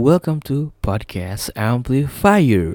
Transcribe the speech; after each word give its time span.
Welcome 0.00 0.40
to 0.48 0.72
Podcast 0.80 1.52
Amplifier. 1.60 2.72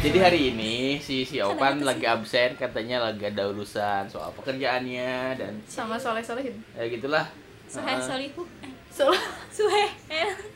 Jadi 0.00 0.16
hari 0.16 0.40
ini 0.48 0.96
si 0.96 1.28
si 1.28 1.36
Opan 1.44 1.84
lagi 1.84 2.08
absen 2.08 2.56
katanya 2.56 3.12
lagi 3.12 3.28
ada 3.28 3.52
urusan 3.52 4.08
soal 4.08 4.32
pekerjaannya 4.32 5.36
dan 5.36 5.60
sama 5.68 6.00
soleh 6.00 6.24
solehin 6.24 6.56
ya 6.72 6.88
gitulah. 6.88 7.28
Suhe 7.68 7.84
Heeh. 7.84 8.00
solihu 8.00 8.48
eh, 8.64 8.72
Sol 8.88 9.12
Suhe 9.60 9.84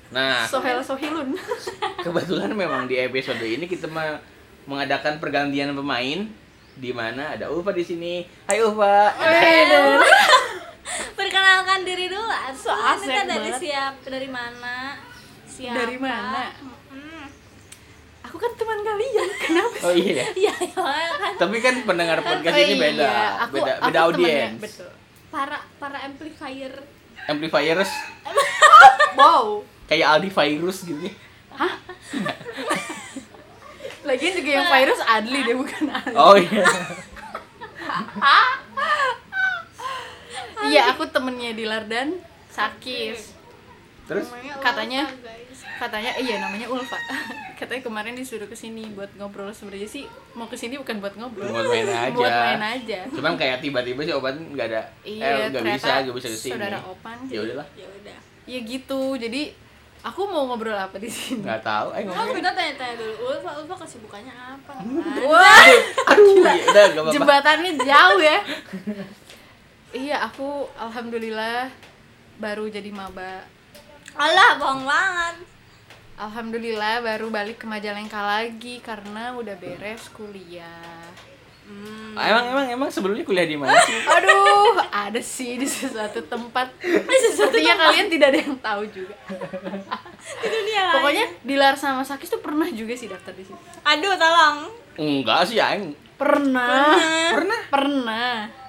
Nah, 0.08 0.46
sohel 0.46 0.78
sohilun 0.80 1.34
kebetulan 2.04 2.50
memang 2.50 2.86
di 2.86 2.94
episode 2.96 3.42
ini 3.42 3.66
kita 3.66 3.90
mengadakan 4.64 5.18
pergantian 5.18 5.72
pemain 5.72 6.30
di 6.72 6.90
mana 6.90 7.34
ada 7.34 7.48
Ulfa 7.48 7.72
di 7.72 7.82
sini. 7.82 8.14
Hai 8.44 8.60
Ulfa. 8.60 9.10
Perkenalkan 11.12 11.82
diri 11.82 12.06
dulu 12.06 12.22
So 12.54 12.70
asik 12.70 13.08
Kita 13.08 13.26
dari 13.26 13.50
siap 13.52 13.94
Dari 14.00 14.28
mana 14.28 14.94
Siapa 15.44 15.74
Dari 15.76 15.96
mana? 15.98 16.54
Mm-mm. 16.56 17.26
aku 18.22 18.36
kan 18.36 18.52
teman 18.54 18.78
kalian 18.80 19.28
kenapa 19.42 19.76
Oh 19.82 19.92
iya. 19.92 20.22
ya. 20.30 20.52
Iya 20.52 20.54
ya 20.62 21.12
kan 21.16 21.32
Tapi 21.36 21.56
kan 21.58 21.74
pendengar 21.82 22.18
podcast 22.20 22.54
Oh 22.54 22.62
ini 22.62 22.74
beda. 22.76 23.02
iya, 23.02 23.18
aku- 23.40 23.54
beda 23.56 23.72
aku 23.72 23.84
beda 23.84 24.00
audiens. 24.04 24.56
betul 24.60 24.90
Para 25.26 25.58
para 25.76 25.98
amplifier 26.00 26.72
Amplifiers 27.26 27.90
wow 29.18 29.66
kayak 29.86 30.06
Aldi 30.08 30.28
virus 30.28 30.82
gitu. 30.82 30.98
lagian 34.06 34.32
juga 34.34 34.50
yang 34.52 34.68
virus 34.68 35.00
Adli 35.02 35.40
deh 35.42 35.56
bukan 35.56 35.82
Adli 35.88 36.14
Oh 36.14 36.36
iya. 36.36 36.62
iya 40.66 40.82
aku 40.90 41.06
temennya 41.06 41.52
Dilar 41.52 41.84
dan 41.84 42.14
Sakis. 42.46 43.34
Terus? 44.06 44.30
Katanya- 44.58 45.10
katanya 45.76 46.14
iya 46.16 46.38
namanya 46.38 46.66
Ulfa. 46.68 46.96
Katanya 47.58 47.82
kemarin 47.82 48.14
disuruh 48.14 48.44
ke 48.44 48.54
sini 48.54 48.86
buat 48.92 49.10
ngobrol. 49.16 49.50
Sebenarnya 49.50 49.88
sih 49.88 50.04
mau 50.32 50.46
ke 50.46 50.54
sini 50.54 50.76
bukan 50.76 51.00
buat 51.00 51.16
ngobrol. 51.16 51.48
Buat 51.48 51.66
main 51.66 51.88
aja. 51.90 52.12
buat 52.12 52.30
main 52.30 52.62
aja. 52.62 52.98
Cuman 53.10 53.34
kayak 53.34 53.58
tiba-tiba 53.58 54.00
si 54.00 54.12
Opan 54.12 54.36
nggak 54.52 54.66
ada 54.68 54.82
iya 55.02 55.24
eh 55.42 55.50
nggak 55.50 55.64
bisa, 55.66 55.92
nggak 56.04 56.14
bisa 56.14 56.28
ke 56.28 56.38
sini. 56.38 56.52
saudara 56.54 56.78
Opan 56.80 57.16
Ya 57.26 57.40
udahlah. 57.42 57.66
Ya 57.74 57.86
udah. 57.90 58.18
Ya 58.46 58.58
gitu 58.62 59.00
jadi 59.18 59.42
aku 60.06 60.20
mau 60.30 60.46
ngobrol 60.46 60.78
apa 60.78 60.96
di 61.02 61.10
sini? 61.10 61.42
Nggak 61.42 61.66
tahu. 61.66 61.88
Eh 61.98 62.06
ngomongin. 62.06 62.38
kita 62.38 62.50
tanya-tanya 62.54 62.94
dulu. 63.02 63.14
Ulfa, 63.26 63.50
Ulfa 63.58 63.74
kesibukannya 63.82 64.34
apa? 64.34 64.72
wah. 65.26 65.66
Aduh, 66.14 66.46
ya 66.46 66.54
udah 66.70 66.84
gak 66.86 67.02
apa-apa. 67.02 67.14
jembatannya 67.14 67.70
jauh 67.82 68.20
ya. 68.22 68.38
Iya 69.96 70.16
aku 70.28 70.70
alhamdulillah 70.78 71.72
baru 72.38 72.70
jadi 72.70 72.90
maba. 72.94 73.42
Alah, 74.14 74.60
bohong 74.60 74.84
banget. 74.86 75.36
Alhamdulillah 76.16 77.04
baru 77.04 77.28
balik 77.28 77.60
ke 77.60 77.66
Majalengka 77.68 78.20
lagi 78.24 78.80
karena 78.80 79.36
udah 79.36 79.52
beres 79.60 80.08
kuliah 80.16 81.04
hmm. 81.66 82.14
Ah, 82.14 82.32
Emang 82.32 82.44
emang 82.48 82.66
emang 82.70 82.88
sebelumnya 82.88 83.20
kuliah 83.22 83.44
di 83.44 83.54
mana 83.54 83.76
sih? 83.78 83.92
aduh 84.00 84.72
ada 84.88 85.18
sih 85.18 85.54
di 85.54 85.64
sesuatu 85.64 86.22
tempat 86.22 86.72
sepertinya 87.28 87.76
kalian 87.78 88.08
tidak 88.08 88.26
ada 88.30 88.38
yang 88.40 88.56
tahu 88.56 88.82
juga 88.88 89.12
Di 90.40 90.48
dunia 90.48 90.80
lain 90.82 90.94
pokoknya 90.96 91.26
Dilar 91.42 91.74
sama 91.74 92.02
Sakis 92.02 92.26
tuh 92.28 92.40
pernah 92.40 92.66
juga 92.68 92.92
sih 92.92 93.06
daftar 93.06 93.30
di 93.30 93.44
situ 93.44 93.60
Aduh, 93.82 94.16
tolong 94.16 94.72
Enggak 94.96 95.44
sih, 95.44 95.60
aing. 95.60 95.92
pernah 96.16 96.96
Pernah? 97.30 97.60
pernah 97.68 98.36
Ya 98.48 98.65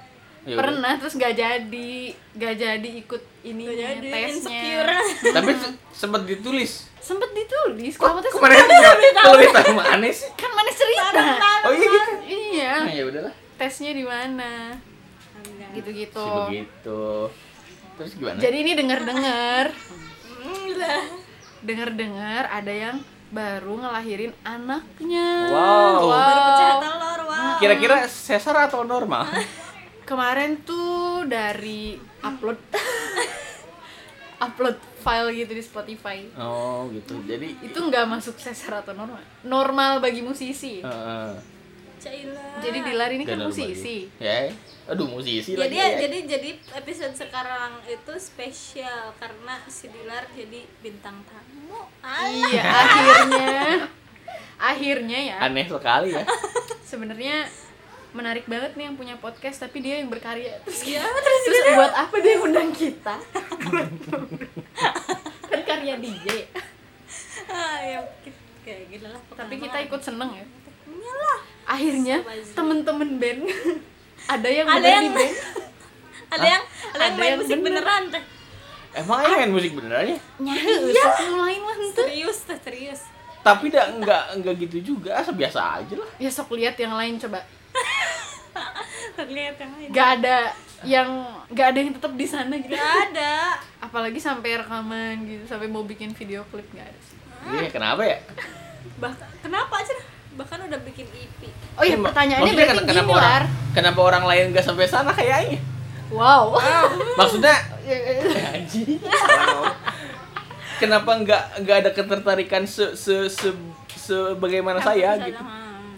udah. 0.49 0.57
pernah 0.57 0.93
terus 0.95 1.13
gak 1.13 1.33
jadi 1.33 1.91
gak 2.33 2.55
jadi 2.55 2.89
ikut 2.97 3.21
ini 3.43 3.63
tesnya 3.67 4.19
insecure 4.25 4.91
Tapi 5.35 5.51
se- 5.53 5.75
sempet 5.93 6.21
ditulis. 6.25 6.71
sempet 6.97 7.29
ditulis 7.31 7.93
kamu 7.93 8.19
tes 8.19 8.31
Kemarin 8.31 8.63
kalau 9.13 9.35
kita 9.43 9.61
sama 9.61 9.83
aneh 9.89 10.11
sih. 10.11 10.27
kan 10.33 10.51
mana 10.51 10.71
cerita 10.71 11.23
Oh 11.63 11.71
iya 11.71 11.83
gitu. 11.85 12.11
iya 12.25 12.73
Nah, 12.79 12.93
ya 12.93 13.03
udahlah. 13.05 13.33
tesnya 13.55 13.91
di 13.91 14.03
mana 14.03 14.75
gitu 15.69 15.89
gitu 15.91 16.15
Si 16.17 16.29
begitu. 16.47 17.03
Terus 17.95 18.11
gimana? 18.13 18.37
jadi 18.37 18.57
ini 18.57 18.71
dengar 18.73 18.99
dengar 19.01 19.65
Hmm, 20.37 20.69
lah. 20.73 21.03
dengar 21.59 21.89
dengar 21.91 22.43
ada 22.47 22.69
yang 22.69 22.97
baru 23.27 23.73
ngelahirin 23.77 24.31
anaknya 24.41 25.29
Wow. 25.45 26.07
Baru 26.07 26.39
pecah 26.45 26.71
telur, 26.79 27.21
wow 27.25 27.55
Kira-kira 27.57 27.95
sesar 28.05 28.55
atau 28.63 28.83
normal? 28.83 29.27
kemarin 30.07 30.63
tuh 30.63 31.27
dari 31.27 31.93
upload 32.21 32.55
upload 34.39 34.77
file 34.97 35.33
gitu 35.33 35.51
di 35.51 35.61
Spotify 35.61 36.23
Oh, 36.35 36.87
gitu. 36.89 37.17
Jadi 37.21 37.57
itu 37.59 37.75
nggak 37.75 38.05
masuk 38.07 38.37
sesar 38.37 38.79
atau 38.79 38.93
normal 38.93 39.19
normal 39.41 39.99
bagi 39.99 40.21
musisi 40.21 40.79
Heeh. 40.79 41.31
Cailah. 41.97 42.61
jadi 42.61 42.77
Dilar 42.79 43.09
ini 43.09 43.25
kan 43.25 43.35
normal 43.35 43.49
musisi. 43.49 44.05
Ya. 44.15 44.53
Aduh, 44.85 45.09
musisi 45.09 45.51
jadi 45.51 45.65
lagi. 45.65 45.75
ya. 45.75 45.87
jadi 45.99 46.17
jadi 46.29 46.49
episode 46.77 47.11
sekarang 47.11 47.81
itu 47.83 48.13
spesial 48.15 49.11
karena 49.17 49.57
si 49.65 49.89
Dilar 49.89 50.29
jadi 50.31 50.61
bintang 50.79 51.17
tamu. 51.25 51.89
Alah. 51.99 52.29
iya 52.29 52.63
akhirnya 52.63 53.57
akhirnya 54.57 55.19
ya 55.25 55.37
Aneh 55.41 55.65
sekali 55.65 56.13
ya. 56.13 56.23
sebenarnya 56.81 57.49
menarik 58.11 58.45
banget 58.45 58.71
nih 58.73 58.83
yang 58.85 58.95
punya 58.95 59.15
podcast 59.17 59.59
tapi 59.59 59.79
dia 59.79 59.99
yang 59.99 60.07
berkarya 60.07 60.57
terus 60.63 60.83
Iya, 60.83 61.03
terus, 61.03 61.41
buat 61.73 61.93
apa 61.93 62.15
dia 62.17 62.35
undang 62.39 62.69
kita 62.71 63.15
kan 65.47 65.61
karya 65.63 65.93
DJ 65.97 66.25
Ah, 67.47 67.79
ya 67.79 67.99
kayak 68.61 68.91
gini 68.91 69.07
lah. 69.07 69.21
tapi 69.31 69.53
kita 69.57 69.77
ikut 69.81 69.99
seneng 69.99 70.29
ya 70.33 70.45
Iyalah. 70.85 71.37
akhirnya 71.65 72.15
temen-temen 72.51 73.09
band 73.17 73.41
ada 74.33 74.47
yang 74.49 74.67
Ada 74.67 74.87
yang 74.87 75.03
di 75.03 75.11
band 75.13 75.35
Ada 76.27 76.43
yang 76.43 76.63
ada 76.91 76.99
yang 76.99 77.01
Ada 77.07 77.15
main 77.15 77.23
yang 77.23 77.39
musik 77.39 77.55
bener. 77.55 77.63
beneran 77.79 78.03
teh. 78.11 78.23
Emang 78.91 79.17
aing 79.23 79.35
main 79.39 79.51
musik 79.55 79.71
beneran 79.71 80.03
ya? 80.03 80.19
nyari 80.43 80.71
iya. 80.91 81.03
lah 81.07 81.75
ente. 81.79 82.03
Serius 82.03 82.37
teh, 82.43 82.59
serius. 82.59 83.01
Tapi 83.39 83.71
dah 83.71 83.95
enggak 83.95 84.35
enggak 84.35 84.53
gitu 84.59 84.77
juga, 84.83 85.15
asal 85.15 85.39
biasa 85.39 85.79
aja 85.79 85.95
lah. 85.95 86.09
ya 86.19 86.27
sok 86.27 86.59
lihat 86.59 86.75
yang 86.75 86.99
lain 86.99 87.15
coba 87.15 87.39
Terlihat 89.17 89.55
yang 89.57 89.71
lain. 89.73 89.89
gak 89.89 90.07
ada 90.15 90.37
yang 90.83 91.09
gak 91.49 91.67
ada 91.67 91.77
yang 91.79 91.91
tetap 91.91 92.13
di 92.13 92.23
sana 92.23 92.53
gitu 92.55 92.69
Gak 92.71 92.95
ada. 93.09 93.57
apalagi 93.85 94.19
sampai 94.19 94.57
rekaman 94.57 95.25
gitu 95.25 95.43
sampai 95.43 95.65
mau 95.65 95.81
bikin 95.81 96.11
video 96.11 96.45
klip 96.47 96.69
gak 96.71 96.85
ada 96.85 96.99
sih 97.01 97.17
Iya, 97.47 97.69
kenapa 97.69 98.01
ya? 98.03 98.17
Bahkan 98.97 99.27
kenapa 99.39 99.73
aja? 99.75 99.93
Bahkan 100.33 100.57
udah 100.63 100.79
bikin 100.83 101.07
EP. 101.07 101.41
oh 101.73 101.81
iya 101.81 101.91
Iya, 101.91 102.03
pertanyaannya 102.03 102.43
maksudnya 102.45 102.57
berarti 102.59 102.69
ken- 102.69 102.77
gini 102.79 102.91
kenapa 102.93 103.11
orang, 103.11 103.31
Lar 103.31 103.43
kenapa 103.71 103.99
orang 104.03 104.23
lain 104.25 104.43
nggak 104.51 104.65
sampai 104.65 104.85
sana 104.85 105.11
kayaknya? 105.11 105.59
wow 106.07 106.43
Maksudnya 107.19 107.55
anjing. 108.53 109.01
kenapa 110.77 111.11
nggak 111.15 111.43
nggak 111.59 111.77
ada 111.79 111.91
ketertarikan 111.91 112.63
se 112.63 112.93
se 112.93 113.25
se 113.27 113.49
sebagaimana 113.97 114.77
saya 114.79 115.17
gitu? 115.19 115.35
hmm. 115.35 115.97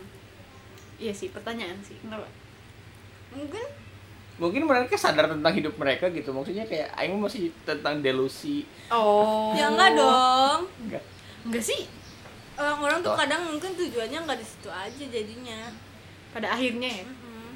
iya 0.98 1.12
sih 1.12 1.30
pertanyaan 1.30 1.78
sih 1.80 2.00
kenapa 2.00 2.26
Mungkin 3.32 3.66
Mungkin 4.40 4.64
mereka 4.64 4.96
sadar 4.96 5.28
tentang 5.28 5.52
hidup 5.52 5.76
mereka 5.76 6.08
gitu. 6.08 6.32
Maksudnya 6.32 6.64
kayak 6.64 6.96
aing 6.96 7.12
masih 7.14 7.52
tentang 7.62 8.00
delusi. 8.00 8.64
oh 8.88 9.52
ya 9.52 9.68
enggak 9.68 9.92
dong. 9.94 10.60
Enggak. 10.82 11.04
enggak 11.42 11.64
sih 11.66 11.84
Orang-orang 12.54 13.00
tuh 13.00 13.16
kadang 13.16 13.42
mungkin 13.46 13.72
tujuannya 13.74 14.20
nggak 14.22 14.36
di 14.36 14.46
situ 14.46 14.68
aja 14.68 15.04
jadinya. 15.06 15.62
pada 16.30 16.52
akhirnya 16.52 16.88
ya 16.94 17.04
Mhm. 17.04 17.52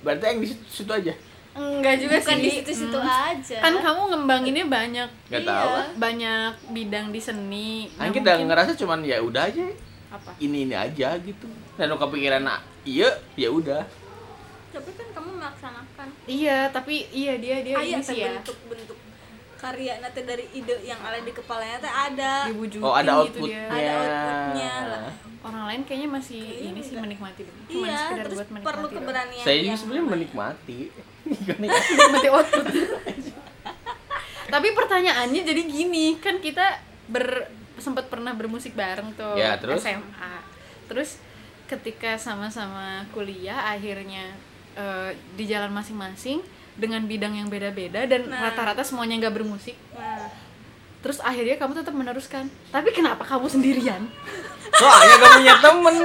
Berarti 0.00 0.24
aing 0.24 0.38
di 0.38 0.48
situ, 0.48 0.64
situ 0.70 0.88
aja. 0.88 1.12
enggak 1.52 1.94
juga 1.98 2.16
Bukan 2.16 2.30
sih 2.30 2.40
di 2.40 2.50
situ-situ 2.54 2.94
Hmm. 2.94 3.08
aja. 3.26 3.58
kan 3.58 3.74
kamu 3.74 4.00
ngembanginnya 4.08 4.64
banyak 4.66 5.08
Nggak 5.26 5.42
Iya. 5.42 5.50
tahu. 5.50 5.72
ah. 5.74 5.86
banyak 5.98 6.52
bidang 6.70 7.06
di 7.10 7.18
seni 7.18 7.70
Nah, 7.90 8.06
Aing 8.06 8.14
kita 8.14 8.30
mungkin- 8.32 8.46
ngerasa 8.48 8.72
cuman 8.74 9.00
ya 9.02 9.18
udah 9.18 9.44
aja 9.44 9.64
apa 10.08 10.30
ini 10.38 10.64
ini 10.64 10.72
aja 10.72 11.18
gitu. 11.18 11.44
Dan 11.74 11.92
kepikiran 11.92 12.42
nah, 12.42 12.62
iya 12.82 13.08
ya 13.34 13.48
udah. 13.50 13.82
Tapi 14.78 14.90
kan 14.94 15.08
kamu 15.12 15.30
melaksanakan. 15.34 16.08
iya 16.24 16.58
tapi 16.68 16.94
iya 17.10 17.34
dia 17.36 17.56
dia 17.60 17.74
Ayah 17.76 17.98
ini 17.98 18.04
sih 18.04 18.16
ya 18.16 18.30
bentuk-bentuk 18.32 18.98
karya 19.54 19.98
nanti 19.98 20.22
dari 20.22 20.46
ide 20.52 20.70
yang 20.82 21.00
ada 21.00 21.18
di 21.18 21.32
kepalanya 21.32 21.78
teh 21.78 21.90
ada. 21.90 22.46
diwujudin 22.46 22.78
Oh 22.80 22.94
ada 22.94 23.26
gitu 23.26 23.42
outputnya. 23.42 23.62
dia 23.66 23.74
Ada 23.74 23.92
outputnya 23.98 24.72
lah. 24.86 25.02
orang 25.40 25.62
lain 25.66 25.80
kayaknya 25.82 26.08
masih 26.08 26.38
Kayaknya 26.40 26.68
ini 26.68 26.80
sih 26.80 26.94
menikmati 26.96 27.40
dulu 27.42 27.60
cuma 27.66 27.84
Iya, 27.84 27.98
sekedar 27.98 28.24
terus 28.24 28.36
buat 28.36 28.48
menikmati 28.48 28.68
perlu 28.70 28.86
keberanian. 28.88 29.42
Saya 29.42 29.56
juga 29.60 29.76
sebenarnya 29.76 30.06
menikmati. 30.14 30.78
Menikmati 31.50 32.28
output 32.28 32.66
tapi 34.48 34.68
pertanyaannya 34.72 35.42
jadi 35.44 35.62
gini 35.62 36.16
kan 36.16 36.40
kita 36.40 36.80
ber 37.06 37.52
sempat 37.76 38.08
pernah 38.08 38.32
bermusik 38.32 38.72
bareng 38.72 39.12
tuh 39.12 39.36
Ya, 39.36 39.54
terus? 39.54 39.82
SMA 39.82 40.34
terus 40.88 41.20
ketika 41.66 42.16
sama-sama 42.16 43.04
kuliah 43.10 43.60
akhirnya 43.68 44.32
eh, 44.78 45.10
di 45.34 45.44
jalan 45.44 45.68
masing-masing 45.68 46.38
dengan 46.74 47.02
bidang 47.02 47.34
yang 47.34 47.50
beda-beda 47.50 48.06
dan 48.06 48.24
Nah. 48.24 48.38
rata-rata 48.40 48.80
semuanya 48.80 49.18
nggak 49.18 49.34
bermusik 49.34 49.74
Nah, 49.92 50.30
terus 50.98 51.18
akhirnya 51.18 51.58
kamu 51.58 51.74
tetap 51.74 51.90
meneruskan 51.90 52.46
tapi 52.70 52.90
kenapa 52.90 53.22
kamu 53.22 53.46
sendirian 53.46 54.06
Soalnya 54.70 55.14
gak 55.16 55.32
punya 55.34 55.54
temen. 55.58 55.96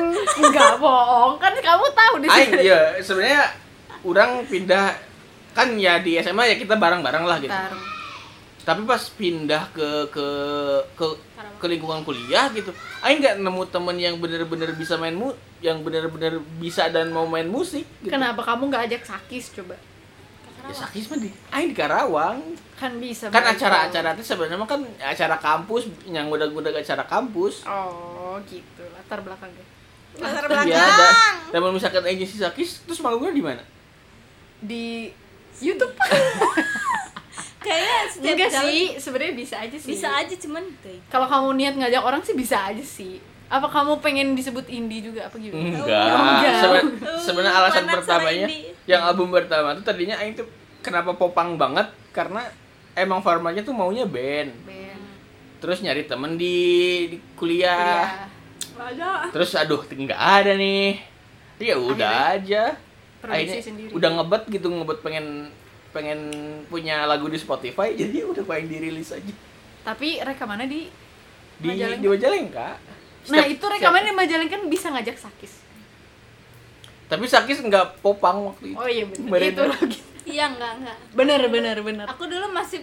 nggak 0.42 0.74
bohong 0.78 1.38
kan 1.38 1.54
kamu 1.54 1.86
tahu 1.94 2.14
di 2.18 2.28
sini 2.28 2.64
ya 2.64 2.81
sebenarnya 2.98 3.44
orang 4.02 4.42
pindah 4.44 4.98
kan 5.52 5.78
ya 5.78 6.02
di 6.02 6.18
SMA 6.18 6.44
ya 6.44 6.56
kita 6.56 6.74
bareng-bareng 6.74 7.22
lah 7.22 7.38
gitu. 7.38 7.54
Bentar. 7.54 7.70
Tapi 8.63 8.81
pas 8.83 9.04
pindah 9.10 9.68
ke 9.69 9.88
ke 10.07 10.27
ke 10.95 11.06
ke 11.57 11.65
lingkungan 11.65 12.01
kuliah 12.01 12.48
gitu, 12.50 12.71
Aing 13.00 13.19
nggak 13.19 13.36
nemu 13.38 13.63
temen 13.68 13.95
yang 13.95 14.15
bener-bener 14.15 14.71
bisa 14.71 14.95
main 14.95 15.12
mu, 15.12 15.31
yang 15.60 15.80
bener-bener 15.80 16.39
bisa 16.57 16.88
dan 16.88 17.07
mau 17.07 17.24
main 17.25 17.44
musik. 17.45 17.83
Gitu. 18.00 18.07
kenapa 18.10 18.39
kamu 18.42 18.68
nggak 18.68 18.83
ajak 18.88 19.04
sakis 19.06 19.51
coba 19.51 19.75
Ya, 20.63 20.71
Sakis 20.71 21.12
mah 21.12 21.19
di, 21.19 21.27
Aing 21.50 21.69
di 21.69 21.75
Karawang. 21.75 22.39
kan 22.74 22.95
bisa 22.95 23.27
Kan 23.27 23.44
acara-acara 23.45 24.15
itu 24.15 24.24
sebenarnya 24.24 24.56
mah 24.56 24.63
kan 24.65 24.80
acara 24.98 25.36
kampus, 25.36 25.92
yang 26.06 26.31
udah-udah 26.31 26.71
acara 26.74 27.04
kampus. 27.04 27.68
oh 27.68 28.39
gitu 28.45 28.80
latar 28.89 29.19
belakangnya 29.19 29.60
latar 30.15 30.48
Iya, 30.63 30.63
belakang. 30.63 30.95
da- 30.95 31.15
dan 31.50 31.60
kalau 31.60 31.74
misalkan 31.74 32.04
agensi 32.06 32.39
Sakis, 32.39 32.80
terus 32.81 33.00
manggungnya 33.00 33.31
di 33.31 33.44
mana? 33.44 33.63
di 34.57 35.12
YouTube 35.60 35.92
Kayaknya 37.63 37.98
setiap 38.06 38.33
enggak 38.33 38.51
jalan 38.51 38.68
sih 38.68 38.83
sebenarnya 39.00 39.33
bisa 39.33 39.56
aja 39.57 39.77
sih 39.80 39.89
bisa 39.89 40.07
aja 40.12 40.36
cuman 40.36 40.63
kalau 41.07 41.27
kamu 41.27 41.48
niat 41.56 41.74
ngajak 41.74 42.04
orang 42.04 42.21
sih 42.21 42.36
bisa 42.36 42.57
aja 42.60 42.83
sih 42.83 43.18
apa 43.48 43.68
kamu 43.68 44.01
pengen 44.01 44.33
disebut 44.33 44.65
indie 44.68 45.00
juga 45.00 45.30
apa 45.30 45.38
gimana 45.38 45.77
Enggak. 45.77 46.06
enggak. 46.10 46.56
Seben- 46.57 46.92
Sebenarnya 47.21 47.54
alasan 47.54 47.83
Mana 47.86 47.94
pertamanya 47.95 48.48
yang 48.83 49.01
album 49.06 49.30
pertama 49.30 49.77
tuh 49.77 49.86
tadinya 49.86 50.18
Aing 50.18 50.33
tuh 50.33 50.48
kenapa 50.81 51.13
popang 51.13 51.56
banget 51.56 51.86
karena 52.10 52.44
emang 52.94 53.21
formatnya 53.21 53.62
tuh 53.62 53.71
maunya 53.71 54.04
band. 54.04 54.51
Ben. 54.65 54.98
Terus 55.62 55.80
nyari 55.80 56.04
temen 56.04 56.36
di, 56.36 56.57
di 57.07 57.18
kuliah. 57.33 58.27
Kuliah. 58.74 58.92
Ada. 58.92 59.12
Terus 59.31 59.54
aduh 59.54 59.86
nggak 59.86 60.18
ada 60.18 60.57
nih. 60.57 60.98
Ya 61.62 61.77
udah 61.77 62.36
aja. 62.36 62.75
Akhirnya 63.24 63.63
sendiri. 63.63 63.94
udah 63.94 64.10
ngebet 64.19 64.44
gitu 64.51 64.68
ngebet 64.68 65.00
pengen 65.00 65.48
pengen 65.94 66.19
punya 66.66 67.06
lagu 67.06 67.25
di 67.25 67.38
Spotify 67.38 67.94
jadi 67.94 68.25
udah 68.25 68.44
pengen 68.44 68.68
dirilis 68.68 69.10
aja 69.10 69.34
tapi 69.84 70.18
rekamannya 70.18 70.66
di 70.66 70.81
di 71.56 71.68
Majalengka. 71.69 72.01
di 72.01 72.07
Majalengka. 72.10 72.68
nah 73.24 73.40
Setiap- 73.40 73.54
itu 73.54 73.66
rekamannya 73.69 74.10
di 74.10 74.16
Majalengka 74.16 74.54
kan 74.54 74.63
bisa 74.68 74.88
ngajak 74.90 75.18
sakis 75.18 75.54
Tapi 77.04 77.25
Sakis 77.25 77.62
nggak 77.62 78.01
popang 78.01 78.42
waktu 78.44 78.74
itu. 78.74 78.75
oh 78.75 78.88
iya 78.88 79.06
benar 79.06 79.38
itu 79.44 79.62
lagi 79.63 80.00
Iya 80.25 80.45
enggak 80.50 80.72
enggak. 80.78 80.98
bener 81.13 81.42
bener 81.48 81.78
bener 81.80 82.06
Aku 82.07 82.25
dulu 82.25 82.48
masih 82.50 82.81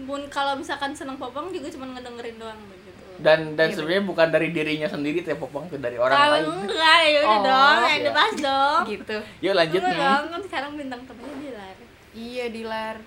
pun 0.00 0.26
kalau 0.26 0.56
misalkan 0.56 0.90
seneng 0.90 1.14
popang 1.14 1.48
juga 1.48 1.68
cuma 1.68 1.86
ngedengerin 1.88 2.34
doang 2.36 2.58
begitu. 2.66 3.04
dan 3.20 3.52
dan 3.52 3.68
Iya, 3.68 3.76
sebenarnya 3.76 4.04
bukan 4.04 4.26
dari 4.28 4.48
dirinya 4.48 4.88
sendiri 4.88 5.20
teh 5.20 5.36
popang 5.36 5.68
tuh 5.68 5.76
dari 5.76 5.94
orang 5.96 6.16
Kalau 6.16 6.34
lain 6.34 6.46
enggak 6.64 6.98
ya 7.04 7.18
udah 7.20 7.30
Oh, 7.30 7.42
dong, 7.44 7.76
yang 7.84 7.92
iya. 7.92 8.06
dibahas 8.06 8.34
dong. 8.34 8.80
gitu 8.88 9.16
yuk 9.38 9.54
lanjut 9.54 9.80
nih 9.82 9.94
dong, 9.94 10.24
kan 10.26 10.40
sekarang 10.42 10.70
bintang 10.74 11.00
tamunya 11.04 11.36
Dilar. 11.38 11.76
Iya 12.14 12.50
dilar 12.50 12.98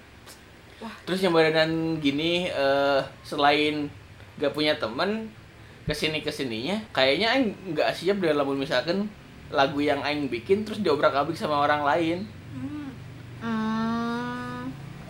terus 1.07 1.23
yang 1.23 1.31
badan 1.31 1.95
gini 2.03 2.51
eh 2.51 3.01
selain 3.23 3.87
gak 4.35 4.51
punya 4.51 4.75
temen 4.75 5.31
ke 5.83 5.95
sini 5.95 6.19
ke 6.23 6.31
sininya 6.31 6.79
kayaknya 6.95 7.27
aing 7.35 7.47
nggak 7.75 7.91
siap 7.91 8.19
deh 8.19 8.31
lamun 8.31 8.59
misalkan 8.59 9.07
lagu 9.51 9.79
yang 9.83 9.99
aing 10.03 10.27
bikin 10.31 10.63
terus 10.63 10.79
diobrak 10.79 11.11
abrik 11.15 11.35
sama 11.39 11.59
orang 11.59 11.83
lain 11.83 12.19
Hmm. 12.53 12.87
hmm. 13.43 14.61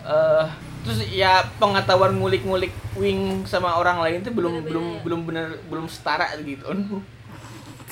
eh 0.02 0.46
terus 0.84 1.00
ya 1.08 1.40
pengetahuan 1.56 2.12
ngulik-ngulik 2.20 2.74
wing 2.98 3.46
sama 3.48 3.78
orang 3.80 4.04
lain 4.04 4.20
itu 4.20 4.30
belum 4.34 4.60
Beda-beda 4.60 4.68
belum 4.68 4.86
ya? 4.86 5.00
belum 5.00 5.20
bener 5.24 5.46
belum 5.70 5.86
setara 5.88 6.28
gitu 6.42 6.66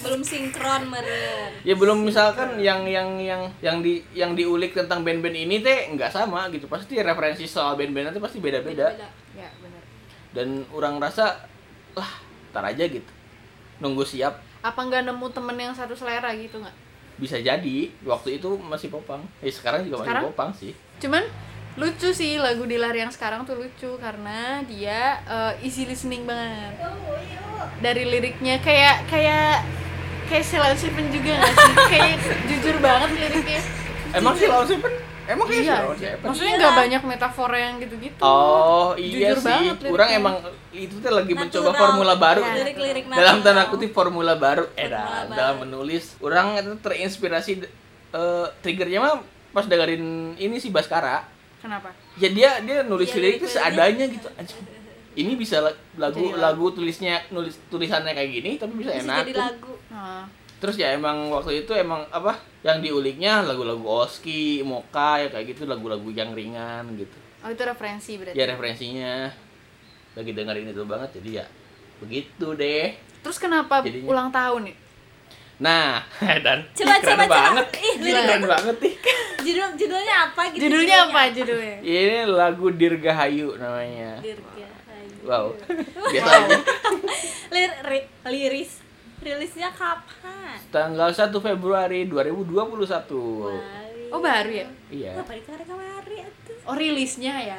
Belum 0.03 0.23
sinkron 0.27 0.83
meren. 0.91 1.51
ya 1.63 1.75
belum 1.79 2.03
misalkan 2.03 2.59
yang 2.59 2.83
yang 2.87 3.23
yang 3.23 3.43
yang 3.63 3.79
di 3.79 4.03
yang 4.13 4.35
diulik 4.35 4.75
tentang 4.75 5.07
band-band 5.07 5.35
ini 5.39 5.63
teh 5.63 5.95
nggak 5.95 6.11
sama 6.11 6.51
gitu. 6.51 6.67
Pasti 6.67 6.99
referensi 6.99 7.47
soal 7.47 7.79
band-band 7.79 8.13
itu 8.15 8.21
pasti 8.21 8.39
beda-beda. 8.43 8.91
Ya 9.39 9.49
bener 9.63 9.83
dan 10.33 10.65
orang 10.73 10.97
rasa 10.99 11.45
lah 11.93 12.11
tar 12.51 12.65
aja 12.65 12.85
gitu. 12.89 13.13
Nunggu 13.79 14.05
siap. 14.05 14.41
Apa 14.65 14.81
nggak 14.89 15.09
nemu 15.09 15.27
temen 15.33 15.57
yang 15.57 15.75
satu 15.77 15.93
selera 15.93 16.33
gitu 16.33 16.61
nggak? 16.61 16.77
Bisa 17.21 17.37
jadi. 17.39 17.93
Waktu 18.03 18.41
itu 18.41 18.57
masih 18.57 18.89
popang. 18.89 19.21
Eh 19.45 19.53
sekarang 19.53 19.85
juga 19.85 20.03
Sekarang? 20.03 20.25
masih 20.25 20.29
popang 20.33 20.51
sih. 20.57 20.73
Cuman 20.99 21.23
lucu 21.73 22.13
sih 22.13 22.37
lagu 22.37 22.69
Dilar 22.69 22.93
yang 22.93 23.09
sekarang 23.09 23.49
tuh 23.49 23.57
lucu 23.57 23.97
karena 24.01 24.61
dia 24.65 25.21
eh, 25.29 25.65
easy 25.69 25.85
listening 25.85 26.25
banget. 26.25 26.81
Dari 27.85 28.09
liriknya 28.09 28.61
kayak 28.65 29.09
kayak 29.13 29.65
kayak 30.33 30.45
Sheila 30.45 30.73
Seven 30.73 31.07
juga 31.09 31.31
gak 31.37 31.53
sih? 31.53 31.73
Kayak 31.93 32.17
jujur 32.49 32.77
banget 32.81 33.09
liriknya. 33.13 33.61
Emang 34.13 34.35
sih 34.35 34.47
Lawan 34.47 34.65
Seven 34.65 34.93
emang 35.23 35.47
kayak 35.47 35.63
iya. 35.63 35.77
Lawan 35.79 35.97
Seven 35.97 36.25
maksudnya 36.25 36.51
Iya. 36.51 36.59
nggak 36.59 36.75
banyak 36.75 37.03
metafora 37.07 37.59
yang 37.59 37.75
gitu-gitu. 37.79 38.21
Oh 38.21 38.93
iya 38.97 39.31
Jujur 39.31 39.39
sih. 39.39 39.47
banget 39.47 39.77
liriknya. 39.79 39.93
orang 39.93 40.09
emang 40.11 40.35
itu 40.73 40.95
tuh 40.99 41.11
lagi 41.11 41.33
mencoba 41.33 41.71
formula 41.73 42.15
baru. 42.17 42.41
Ya. 42.43 42.53
Lirik-lirik 42.59 43.05
dalam 43.07 43.37
tanda 43.41 43.63
kutip 43.69 43.91
formula 43.91 44.33
baru. 44.35 44.65
Eh 44.73 44.89
Formula 44.89 44.97
dah, 44.99 45.21
baru. 45.23 45.37
dalam 45.37 45.57
menulis. 45.63 46.05
Orang 46.19 46.47
itu 46.57 46.73
terinspirasi 46.79 47.53
eh, 48.11 48.47
triggernya 48.61 48.99
mah 48.99 49.15
pas 49.53 49.65
dengerin 49.65 50.05
ini 50.35 50.57
sih 50.57 50.69
Baskara. 50.69 51.29
Kenapa? 51.61 51.93
Ya 52.17 52.29
dia 52.29 52.51
dia 52.59 52.83
nulis 52.83 53.09
Iya, 53.09 53.17
lirik 53.21 53.37
itu 53.39 53.49
seadanya 53.49 54.05
gitu. 54.09 54.29
Anjing. 54.35 54.59
Ini 55.15 55.33
bisa 55.35 55.61
la- 55.61 55.77
lagu 55.99 56.21
Jadi 56.23 56.39
lagu. 56.39 56.67
tulisnya 56.71 57.21
nulis 57.29 57.61
tulisannya 57.67 58.13
kayak 58.13 58.31
gini 58.33 58.51
tapi 58.57 58.73
bisa 58.75 58.91
Bisa 58.91 59.03
enak 59.03 59.17
jadi 59.23 59.33
lagu. 59.37 59.75
nah, 59.87 60.25
terus 60.57 60.75
ya 60.75 60.91
emang 60.91 61.29
waktu 61.29 61.63
itu 61.63 61.73
emang 61.73 62.07
apa 62.09 62.33
yang 62.61 62.79
diuliknya 62.79 63.43
lagu-lagu 63.43 63.83
Oski, 64.01 64.63
Moka 64.63 65.19
ya 65.19 65.29
kayak 65.29 65.51
gitu 65.51 65.65
lagu-lagu 65.65 66.07
yang 66.09 66.31
ringan 66.31 66.97
gitu. 66.97 67.19
Oh 67.41 67.49
itu 67.49 67.61
referensi 67.61 68.15
berarti? 68.15 68.35
Ya 68.35 68.47
referensinya. 68.47 69.29
Lagi 70.13 70.31
dengerin 70.31 70.69
itu 70.69 70.83
banget 70.83 71.19
jadi 71.19 71.31
ya 71.35 71.47
begitu 71.99 72.47
deh. 72.53 72.95
Terus 73.21 73.37
kenapa 73.37 73.81
Jadinya- 73.81 74.09
ulang 74.09 74.29
tahun 74.29 74.67
nih? 74.67 74.77
Nah 75.59 76.03
dan 76.45 76.65
Coba, 76.73 76.95
keren 76.97 77.05
coba, 77.05 77.25
coba. 77.25 77.37
banget. 77.37 77.67
Ih, 77.77 77.95
Gila, 77.97 78.21
keren 78.23 78.45
banget 78.47 78.77
nih. 78.79 78.95
Judul 79.43 79.69
judulnya 79.75 80.15
apa 80.25 80.43
gitu? 80.49 80.63
judulnya 80.63 80.97
apa 81.05 81.21
judulnya? 81.29 81.77
Ini 81.83 82.19
lagu 82.29 82.67
Dirgahayu 82.71 83.49
namanya. 83.57 84.11
Dirgahayu. 84.19 84.71
Wow. 85.23 85.47
Biasa 86.13 86.33
aja. 86.41 86.59
Lir, 87.55 87.71
ri- 87.83 88.11
liris. 88.27 88.73
Rilisnya 89.19 89.71
kapan? 89.71 90.59
tanggal 90.69 91.07
1 91.07 91.31
Februari 91.31 92.05
2021 92.05 92.43
Wari. 92.75 94.09
oh 94.09 94.19
baru 94.19 94.51
ya? 94.51 94.67
Iya. 94.89 95.13
Ngapain 95.15 95.39
kemarin 95.41 95.67
kemarin 95.69 96.27
tuh? 96.43 96.57
oh 96.65 96.75
rilisnya 96.75 97.35
ya? 97.39 97.59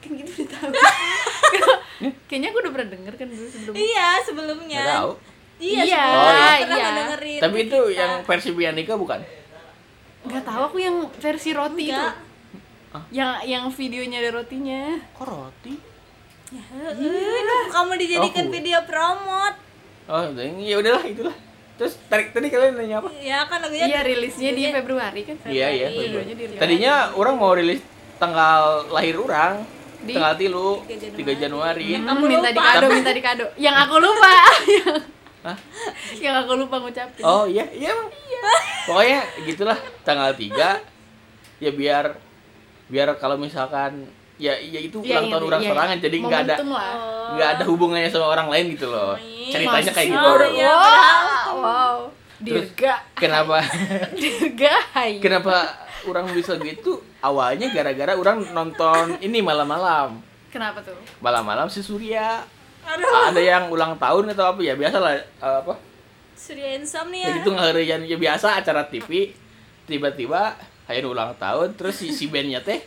Kan 0.00 0.10
gitu 0.12 0.42
udah 0.42 0.48
tahu. 0.50 0.70
Kayaknya 2.26 2.48
aku 2.48 2.58
udah 2.58 2.72
pernah 2.72 2.88
denger 2.90 3.14
kan 3.14 3.26
dulu 3.28 3.46
sebelum. 3.46 3.74
Iya 3.74 4.08
sebelumnya. 4.24 4.80
nggak 4.80 4.96
tahu. 4.98 5.12
Iya, 5.62 5.82
Iya, 5.84 6.02
sebelumnya 6.02 6.34
iya. 6.34 6.58
pernah 6.58 6.78
ngedengerin 6.82 7.38
tapi 7.38 7.58
itu 7.60 7.78
kita. 7.78 7.94
yang 7.94 8.12
versi 8.26 8.50
Bianika 8.50 8.94
bukan? 8.96 9.20
Nggak 10.22 10.42
tahu 10.42 10.62
aku 10.64 10.78
yang 10.78 10.96
versi 11.14 11.50
roti 11.52 11.84
Enggak. 11.84 12.10
itu 12.10 12.98
yang 13.14 13.30
yang 13.44 13.64
videonya 13.70 14.18
ada 14.18 14.30
rotinya. 14.34 14.82
Kok 15.14 15.22
roti 15.24 15.74
Ya, 16.52 16.60
kamu 17.72 17.92
dijadikan 17.96 18.44
Aku. 18.44 18.52
video 18.52 18.78
promote. 18.84 19.56
oh 20.04 20.22
ya 20.60 20.76
udahlah 20.76 21.00
itulah 21.02 21.32
terus 21.72 21.96
tarik 22.06 22.30
tadi 22.30 22.46
kalian 22.46 22.76
nanya 22.76 23.00
apa 23.00 23.08
Ya 23.16 23.48
kan 23.48 23.58
lagunya 23.58 23.88
iya 23.88 24.00
rilisnya 24.02 24.50
di 24.50 24.60
judulnya- 24.60 24.74
Februari 24.76 25.20
kan 25.24 25.36
Iya 25.48 25.66
iya. 25.72 25.86
Di 25.88 26.54
Tadinya 26.54 26.94
orang 27.12 27.34
mau 27.34 27.56
rilis 27.56 27.80
tanggal 28.18 28.84
lahir 28.92 29.16
orang 29.16 29.64
Di? 29.98 30.12
tanggal 30.12 30.34
tilu 30.36 30.82
3 30.84 31.16
3 31.16 31.32
Januari. 31.38 31.96
Hmm, 31.96 32.04
Kamu 32.04 32.22
minta 32.28 32.48
lupa. 32.50 32.60
dikado 32.60 32.86
minta 32.90 33.12
dikado 33.12 33.44
yang 33.56 33.76
aku 33.78 33.96
lupa 33.96 34.30
Hah? 35.46 35.56
yang 36.20 36.34
aku 36.38 36.52
lupa 36.54 36.76
ngucapin 36.78 37.22
Oh 37.24 37.44
iya 37.46 37.64
iya 37.72 37.90
emang. 37.90 38.10
Pokoknya 38.84 39.20
gitulah 39.42 39.78
tanggal 40.02 40.30
3 40.30 40.84
ya 41.58 41.70
biar 41.72 42.18
biar 42.86 43.08
kalau 43.16 43.38
misalkan 43.38 44.06
ya 44.42 44.54
ya 44.58 44.80
itu 44.82 44.98
Iya, 45.00 45.14
ulang 45.14 45.24
iya, 45.24 45.30
tahun 45.30 45.44
orang 45.46 45.60
iya, 45.62 45.70
sorangan 45.70 45.96
iya. 45.96 46.02
jadi 46.02 46.16
nggak 46.18 46.40
ada 46.42 46.54
Oh. 46.58 47.30
nggak 47.32 47.48
ada 47.54 47.64
hubungannya 47.64 48.10
sama 48.10 48.26
orang 48.28 48.48
lain 48.50 48.64
gitu 48.74 48.86
loh. 48.90 49.14
Iya. 49.14 49.52
Ceritanya 49.54 49.92
kayak 49.94 50.08
gitu. 50.10 50.26
Oh, 50.26 50.50
iya. 50.50 50.74
wow 51.54 51.96
dirga 52.42 52.94
kenapa 53.14 53.62
dirga 54.18 54.74
kenapa 55.22 55.54
orang 56.02 56.26
bisa 56.34 56.58
gitu? 56.58 56.98
Awalnya 57.22 57.70
gara-gara 57.70 58.18
orang 58.18 58.42
nonton 58.50 59.14
ini 59.22 59.38
malam-malam. 59.38 60.18
kenapa 60.50 60.82
tuh 60.82 60.98
Malam-malam 61.22 61.70
si 61.70 61.80
Surya 61.80 62.42
ada 62.82 63.38
yang 63.38 63.70
ulang 63.70 63.94
tahun 63.94 64.34
atau 64.34 64.52
apa 64.52 64.60
ya 64.60 64.74
biasa 64.74 64.98
lah 64.98 65.14
eh, 65.14 65.56
apa 65.62 65.78
Surya 66.34 66.74
Insomnia. 66.74 67.30
ya 67.30 67.38
gitu 67.38 67.54
ngeharian 67.54 68.02
ya 68.02 68.18
biasa 68.18 68.58
acara 68.58 68.82
TV 68.84 69.30
tiba-tiba 69.86 70.58
hayang 70.90 71.08
ulang 71.08 71.32
tahun 71.38 71.78
terus 71.78 72.02
si, 72.02 72.10
si 72.10 72.26
bandnya 72.26 72.58
teh 72.58 72.82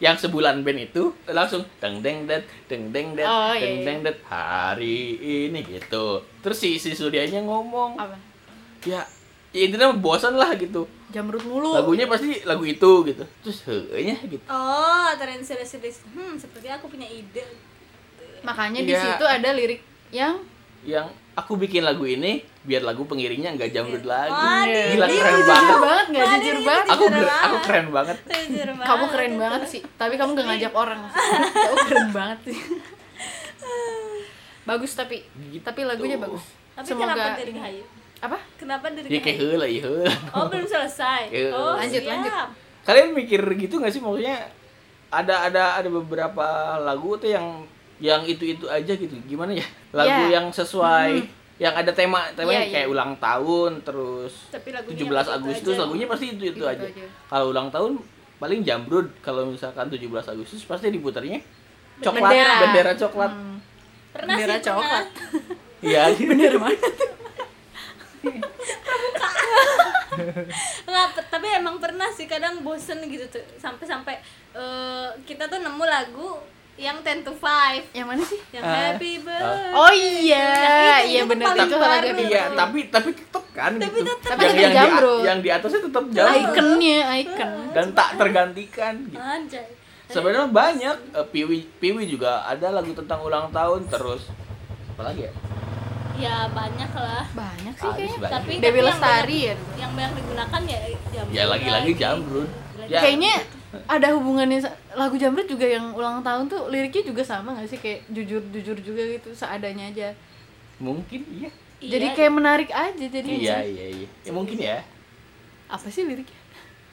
yang 0.00 0.16
sebulan 0.16 0.60
band 0.60 0.80
itu 0.82 1.02
langsung 1.26 1.60
deng 1.76 2.00
deng 2.00 2.24
det 2.24 2.40
deng 2.66 2.88
deng 2.88 3.12
det 3.12 3.22
Oh, 3.22 3.52
iya, 3.52 3.60
deng 3.60 3.74
iya. 3.76 3.84
deng 3.84 3.98
det 4.02 4.16
hari 4.24 4.98
ini 5.44 5.60
gitu 5.62 6.06
terus 6.40 6.56
si 6.56 6.74
si 6.74 6.90
Suryanya 6.90 7.40
ngomong 7.40 7.94
apa 7.94 8.16
ya, 8.82 9.04
ya 9.52 9.62
intinya 9.62 9.92
bosan 9.92 10.34
lah 10.34 10.56
gitu 10.56 10.88
jamrut 11.08 11.42
mulu 11.42 11.74
lagunya 11.74 12.06
pasti 12.06 12.40
lagu 12.42 12.62
itu 12.62 12.90
gitu 13.04 13.24
terus 13.40 13.60
heunya 13.62 14.16
gitu 14.22 14.40
Oh, 14.46 15.10
terinspirasi 15.12 15.76
hmm 16.08 16.34
seperti 16.34 16.66
aku 16.66 16.88
punya 16.88 17.04
ide. 17.04 17.44
makanya 18.40 18.80
di 18.80 18.90
Iya. 18.90 19.04
situ 19.04 19.24
ada 19.26 19.52
lirik 19.52 19.84
yang 20.08 20.40
yang 20.80 21.06
aku 21.32 21.56
bikin 21.56 21.82
lagu 21.82 22.02
ini 22.02 22.40
biar 22.60 22.80
lagu 22.80 23.04
pengiringnya 23.04 23.52
nggak 23.52 23.70
jamrut 23.70 24.02
lagi 24.02 24.32
Waduh, 24.32 24.86
gila 24.92 25.06
keren 25.06 25.20
jujur 25.34 25.46
banget 25.46 25.76
banget 25.78 26.06
nggak 26.08 26.26
jujur 26.30 26.54
ini 26.54 26.64
banget 26.64 26.84
aku 26.84 26.92
aku 26.92 27.04
banget. 27.06 27.60
keren 27.62 27.86
banget 27.90 28.18
kamu 28.80 29.04
keren 29.08 29.34
banget 29.36 29.62
sih 29.66 29.80
tapi 29.94 30.14
kamu 30.16 30.30
gak 30.32 30.46
ngajak 30.46 30.72
orang 30.74 31.00
kamu 31.64 31.76
keren 31.84 32.08
banget 32.10 32.38
sih 32.46 32.58
bagus 34.62 34.92
tapi 34.94 35.16
Gitu. 35.50 35.62
tapi 35.62 35.80
lagunya 35.82 36.16
bagus 36.16 36.44
Tapi 36.70 36.86
semoga 36.86 37.12
kenapa 37.12 37.28
Dirgahayu? 37.38 37.84
apa 38.20 38.38
Kenapa 38.54 38.86
ya 38.92 39.18
kayak 39.18 39.36
heula 39.38 39.66
ya 39.66 39.80
heula 39.80 40.12
Oh, 40.30 40.44
belum 40.46 40.68
selesai. 40.68 41.32
Iya. 41.32 41.48
Oh, 41.50 41.72
Lanjut, 41.74 41.96
siap. 41.98 42.12
lanjut. 42.12 42.32
kalian 42.80 43.08
mikir 43.12 43.40
gitu 43.56 43.74
nggak 43.76 43.92
sih 43.92 44.00
maksudnya 44.00 44.36
ada 45.08 45.48
ada 45.48 45.62
ada 45.76 45.88
beberapa 45.90 46.46
lagu 46.78 47.16
tuh 47.16 47.28
yang 47.28 47.64
yang 48.00 48.24
itu 48.24 48.44
itu 48.50 48.64
aja 48.66 48.90
gitu 48.90 49.12
gimana 49.22 49.52
ya 49.52 49.66
lagu 49.92 50.08
Ya. 50.26 50.40
yang 50.40 50.48
sesuai 50.48 51.20
yang 51.56 51.74
ada 51.74 51.92
tema 51.92 52.24
temanya 52.30 52.56
Iya, 52.56 52.64
iya. 52.64 52.72
kayak 52.74 52.88
ulang 52.88 53.12
tahun 53.18 53.84
terus 53.84 54.48
Tapi 54.48 54.68
17 54.72 54.96
itu-itu 54.96 55.12
Agustus 55.30 55.74
aja. 55.74 55.80
lagunya 55.84 56.06
pasti 56.06 56.26
itu 56.30 56.42
itu 56.46 56.56
Itu 56.56 56.64
aja 56.64 56.80
aja. 56.82 57.04
kalau 57.28 57.52
ulang 57.52 57.68
tahun 57.68 58.00
paling 58.36 58.60
jambrud 58.62 59.12
kalau 59.20 59.44
misalkan 59.44 59.86
17 59.86 60.00
Agustus 60.26 60.64
pasti 60.64 60.88
diputarnya 60.88 61.36
coklat 61.98 62.24
Bendera. 62.26 62.54
bendera 62.58 62.92
coklat 62.96 63.30
Hmm. 63.30 63.56
Pernah 64.10 64.34
Bendera 64.34 64.56
sih, 64.56 64.64
coklat. 64.66 65.06
iya 65.86 66.02
bener 66.32 66.54
mana 66.56 66.80
Nggak, 70.82 71.06
tapi 71.28 71.46
emang 71.50 71.76
pernah 71.78 72.10
sih 72.10 72.26
kadang 72.26 72.60
bosen 72.60 72.98
gitu 73.04 73.24
tuh. 73.28 73.44
Sampai-sampai 73.56 74.18
eh, 74.52 75.08
kita 75.22 75.46
tuh 75.46 75.58
nemu 75.58 75.80
lagu 75.80 76.40
yang 76.80 76.96
10 76.98 77.20
to 77.20 77.32
5 77.34 77.84
yang 77.92 78.06
mana 78.06 78.22
sih 78.22 78.40
yang 78.50 78.62
Ah. 78.62 78.72
happy 78.88 79.12
birthday. 79.18 79.70
oh 79.70 79.92
iya 79.92 80.48
itu- 80.98 81.10
iya 81.10 81.20
paling 81.22 81.60
itu 81.62 81.76
baru. 81.76 81.92
lagu 82.08 82.22
iya 82.22 82.42
tapi 82.50 82.78
tapi 82.88 83.10
tetap 83.12 83.44
kan 83.50 83.72
Tapi 83.74 83.92
gitu 83.92 84.10
tetep. 84.16 84.30
Tapi 84.30 84.42
yang 84.42 84.56
yang 84.56 84.64
di, 84.66 84.74
jambrud. 84.74 85.20
yang 85.22 85.38
di 85.38 85.50
atasnya 85.50 85.80
tetap 85.82 86.04
jauh 86.08 86.34
ikonnya 86.40 86.98
icon 87.18 87.50
dan 87.70 87.86
tak 87.92 88.08
tergantikan 88.16 88.94
gitu. 89.04 89.20
Anjay. 89.20 89.66
Sebenarnya 90.06 90.48
banyak 90.48 90.96
eh, 91.12 91.26
Piwi 91.26 91.58
Piwi 91.76 92.02
juga 92.04 92.42
ada 92.42 92.72
lagu 92.72 92.90
tentang 92.90 93.20
ulang 93.20 93.46
tahun 93.50 93.86
terus 93.86 94.26
apa 94.90 95.02
lagi 95.04 95.22
ya? 95.22 95.32
Ya 96.16 96.36
banyak 96.46 96.90
lah. 96.90 97.24
banyak 97.30 97.74
sih 97.74 97.86
Habis 97.86 97.96
kayaknya 98.06 98.18
banyak. 98.18 98.32
Tapi 98.34 98.52
Dewi 98.52 98.60
tapi 98.60 98.76
yang 98.76 98.88
Lestari 98.88 99.06
banyak- 99.30 99.44
ya 99.46 99.54
Yang 99.78 99.90
banyak 99.92 100.12
digunakan 100.14 100.60
ya 100.62 100.78
jamrud. 101.10 101.30
Ya 101.30 101.42
lagi-lagi 101.46 101.92
jambrud. 101.94 102.48
Ya, 102.82 102.98
kayaknya 102.98 103.34
ada 103.86 104.10
hubungannya 104.12 104.58
lagu 104.92 105.14
jamret 105.14 105.46
juga 105.46 105.62
yang 105.62 105.94
ulang 105.94 106.18
tahun 106.20 106.50
tuh 106.50 106.66
liriknya 106.68 107.14
juga 107.14 107.22
sama 107.22 107.54
gak 107.54 107.70
sih 107.70 107.78
kayak 107.78 108.02
jujur 108.10 108.42
jujur 108.50 108.74
juga 108.76 109.02
gitu 109.06 109.30
seadanya 109.30 109.86
aja 109.88 110.10
mungkin 110.78 111.22
iya. 111.30 111.50
Iya, 111.80 111.96
jadi 111.96 112.06
kayak 112.12 112.32
menarik 112.34 112.70
aja 112.70 113.04
jadi 113.08 113.24
Iya 113.24 113.58
iya 113.64 113.86
iya. 114.04 114.08
Ya 114.20 114.30
mungkin 114.36 114.60
ya. 114.60 114.84
apa 115.64 115.88
sih 115.88 116.04
liriknya 116.04 116.36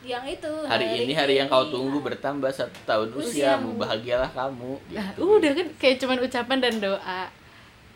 yang 0.05 0.24
itu 0.24 0.48
Hari 0.63 1.03
ini 1.03 1.12
hari 1.12 1.36
yang 1.36 1.51
kau 1.51 1.67
tunggu 1.67 2.00
bertambah 2.00 2.48
satu 2.48 2.77
tahun 2.88 3.10
usiamu 3.12 3.75
bahagialah 3.75 4.31
kamu. 4.31 4.79
Gitu. 4.88 5.19
udah 5.19 5.51
kan 5.51 5.67
kayak 5.75 5.98
cuman 6.00 6.17
ucapan 6.24 6.57
dan 6.63 6.74
doa 6.79 7.22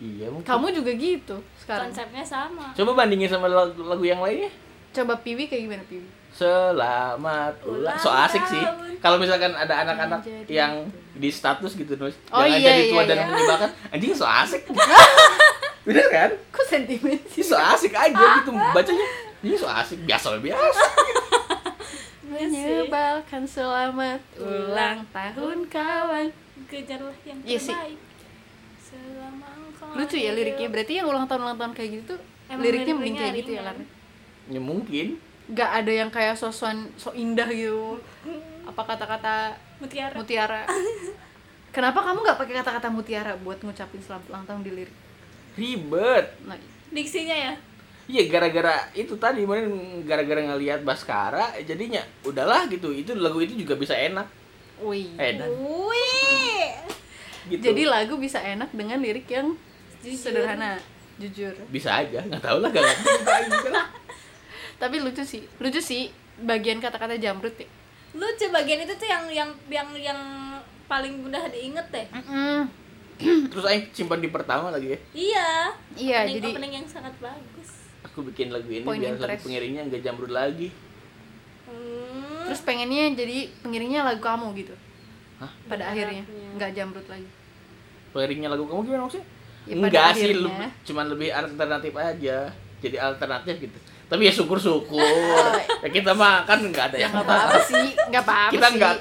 Iya 0.02 0.28
mungkin. 0.28 0.44
kamu 0.44 0.66
juga 0.74 0.92
gitu 0.92 1.38
sekarang 1.62 1.94
konsepnya 1.94 2.26
sama. 2.26 2.74
Coba 2.74 2.92
bandingin 2.98 3.30
sama 3.30 3.46
lagu, 3.46 3.86
lagu 3.86 4.02
yang 4.04 4.20
lainnya. 4.20 4.50
coba 4.92 5.16
piwi 5.16 5.48
kayak 5.48 5.70
gimana 5.70 5.84
piwi 5.88 6.04
Selamat 6.32 7.54
ulang. 7.64 7.98
So 7.98 8.08
asik 8.08 8.44
sih. 8.46 8.64
Kalau 8.98 9.18
misalkan 9.18 9.52
ada 9.52 9.84
anak-anak 9.84 10.22
Yang 10.46 10.90
di 11.12 11.30
status 11.30 11.76
gitu 11.76 11.94
nus, 11.96 12.16
Oh, 12.30 12.42
yang 12.42 12.56
iya, 12.56 12.72
jadi 12.72 12.84
tua 12.88 13.04
iya, 13.04 13.10
dan 13.10 13.18
iya. 13.18 13.26
menyebalkan, 13.28 13.70
anjing 13.90 14.14
so 14.14 14.24
asik. 14.24 14.64
Bener 15.86 16.06
kan? 16.08 16.30
kok 16.48 16.62
sentimen 16.64 17.18
Sih 17.26 17.42
so 17.42 17.58
asik 17.58 17.92
aja 17.92 18.14
gitu 18.38 18.54
bacanya. 18.54 19.06
Ini 19.42 19.58
so 19.58 19.66
asik 19.66 20.00
biasa 20.02 20.38
biasa. 20.38 20.84
menyebalkan 22.24 23.44
selamat 23.44 24.22
ulang 24.38 25.04
tahun 25.12 25.68
kawan 25.68 26.32
Kejarlah 26.64 27.18
yang 27.22 27.38
Iya 27.44 27.60
sih. 27.60 27.76
terbaik. 27.76 28.00
Selama 28.80 29.48
engkau 29.58 29.88
lucu 29.92 30.16
ya 30.16 30.32
liriknya 30.32 30.68
berarti 30.70 30.94
yang 30.96 31.08
ulang 31.08 31.26
tahun 31.26 31.42
ulang 31.44 31.58
tahun 31.60 31.74
kayak 31.76 31.90
gitu 31.92 32.04
tuh 32.16 32.20
liriknya 32.56 32.94
mending 32.94 33.18
kayak 33.18 33.34
gitu 33.36 33.52
ya. 33.52 33.62
Lar 33.66 33.76
Ya 34.48 34.62
mungkin. 34.62 35.08
Nggak 35.48 35.72
ada 35.82 35.92
yang 35.92 36.10
kayak 36.10 36.36
sosuan 36.36 36.86
so 36.96 37.10
indah 37.12 37.48
gitu 37.48 37.98
apa 38.62 38.82
kata-kata 38.86 39.58
Mutiara. 39.82 40.14
mutiara 40.14 40.62
kenapa 41.76 42.04
kamu 42.04 42.22
nggak 42.22 42.38
pakai 42.38 42.56
kata-kata 42.62 42.88
mutiara 42.88 43.34
buat 43.40 43.58
ngucapin 43.60 43.98
selamat 44.00 44.26
ulang 44.30 44.46
tahun 44.46 44.62
di 44.62 44.72
lirik 44.76 44.96
Ribet. 45.52 46.26
nah, 46.48 46.56
Diksinya 46.92 47.36
ya. 47.36 47.54
Iya 48.08 48.24
gara-gara 48.28 48.88
itu 48.92 49.16
tadi 49.16 49.44
kemarin 49.44 49.68
gara-gara 50.04 50.40
ngelihat 50.44 50.80
Baskara 50.84 51.52
jadinya 51.60 52.00
udahlah 52.24 52.68
gitu. 52.68 52.92
Itu 52.92 53.16
lagu 53.16 53.40
itu 53.40 53.60
juga 53.60 53.76
bisa 53.76 53.92
enak. 53.92 54.28
wih 54.80 55.12
Enak 55.16 55.48
Wih. 55.52 56.72
gitu. 57.52 57.64
jadi 57.68 57.84
lagu 57.84 58.16
bisa 58.16 58.40
enak 58.40 58.72
dengan 58.72 58.98
lirik 59.00 59.28
yang 59.28 59.54
Jujur. 60.02 60.18
sederhana 60.32 60.80
jujur 61.20 61.54
bisa 61.70 62.02
aja, 62.02 62.18
nggak 62.26 62.42
tahu 62.42 62.58
lah 62.64 62.70
gak 62.74 62.82
ngerti. 62.82 63.12
Tapi 64.82 64.98
lucu 64.98 65.22
sih 65.22 65.46
lucu 65.62 65.78
sih 65.78 66.10
bagian 66.42 66.82
kata-kata 66.82 67.22
jamrut 67.22 67.54
ya 67.54 67.70
Lucu 68.12 68.46
bagian 68.52 68.84
itu 68.84 68.92
tuh 69.00 69.08
yang 69.08 69.24
yang 69.32 69.50
yang 69.72 69.88
yang 69.96 70.20
paling 70.92 71.24
mudah 71.24 71.48
diinget 71.48 71.88
deh. 71.96 72.08
Mm-mm. 72.12 72.68
Terus 73.48 73.64
aing 73.64 73.88
simpan 73.96 74.20
di 74.20 74.28
pertama 74.28 74.68
lagi 74.68 74.92
ya. 74.92 75.00
Iya. 75.16 75.50
iya 75.96 76.18
opening, 76.28 76.36
jadi 76.44 76.50
opening 76.52 76.74
yang 76.84 76.88
sangat 76.92 77.16
bagus. 77.24 77.70
Aku 78.12 78.28
bikin 78.28 78.52
lagu 78.52 78.68
ini 78.68 78.84
Point 78.84 79.00
biar 79.00 79.16
lagu 79.16 79.40
pengiringnya 79.48 79.88
nggak 79.88 80.02
jamrud 80.04 80.34
lagi. 80.34 80.68
Hmm. 81.72 82.52
terus 82.52 82.68
pengennya 82.68 83.16
jadi 83.16 83.48
pengiringnya 83.64 84.04
lagu 84.04 84.20
kamu 84.20 84.52
gitu 84.60 84.76
Hah? 85.40 85.48
pada 85.72 85.88
akhirnya 85.88 86.28
Berharapnya. 86.28 86.52
nggak 86.60 86.72
jamrut 86.76 87.08
lagi 87.08 87.30
Pengiringnya 88.12 88.50
lagu 88.52 88.64
kamu 88.68 88.80
gimana 88.92 89.02
maksudnya? 89.08 89.28
Ya, 89.64 89.74
Enggak 89.80 90.12
sih, 90.20 90.36
lu, 90.36 90.52
cuman 90.84 91.06
lebih 91.16 91.30
alternatif 91.32 91.94
aja. 91.96 92.52
Jadi 92.84 92.98
alternatif 93.00 93.56
gitu. 93.62 93.78
Tapi 94.12 94.28
ya 94.28 94.34
syukur-syukur. 94.36 95.00
ya 95.80 95.88
kita 95.88 96.12
mah 96.12 96.44
kan 96.44 96.60
nggak 96.60 96.92
ada 96.92 96.96
ya 97.00 97.08
yang 97.08 97.16
nggak 97.16 97.26
apa-apa 97.32 97.58
sih 97.64 97.88
nggak 98.12 98.24
apa-apa 98.28 98.52
kita 98.52 98.68
sih 98.68 98.76
nggak 98.76 98.94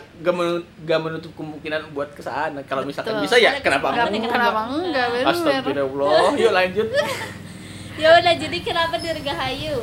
nggak 0.87 0.99
menutup, 1.03 1.33
kemungkinan 1.35 1.81
buat 1.91 2.15
ke 2.15 2.23
sana 2.23 2.63
kalau 2.65 2.87
misalkan 2.87 3.19
Betul. 3.19 3.27
bisa 3.27 3.37
ya 3.43 3.59
kenapa 3.59 3.91
enggak? 3.91 4.31
kenapa 4.31 4.61
enggak 4.71 5.07
bener 5.11 5.27
Astagfirullah 5.27 6.31
yuk 6.39 6.53
lanjut 6.55 6.89
Ya 8.01 8.17
udah 8.17 8.33
jadi 8.33 8.59
kenapa 8.65 8.97
Dirgahayu? 8.97 9.77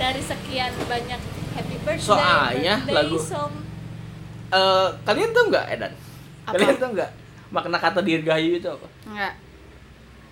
Dari 0.00 0.22
sekian 0.24 0.72
banyak 0.88 1.20
happy 1.52 1.76
birthday, 1.84 2.00
Soalnya 2.00 2.74
birthday 2.88 2.96
lagu-. 2.96 3.20
Eh, 4.46 4.88
kalian 5.02 5.30
tahu 5.34 5.44
nggak 5.50 5.66
Edan 5.74 5.92
Apa? 6.46 6.54
kalian 6.54 6.76
tahu 6.78 6.90
nggak 6.94 7.10
makna 7.50 7.78
kata 7.82 8.00
dirgahayu 8.02 8.62
itu 8.62 8.68
apa 8.70 8.86
Enggak. 9.06 9.32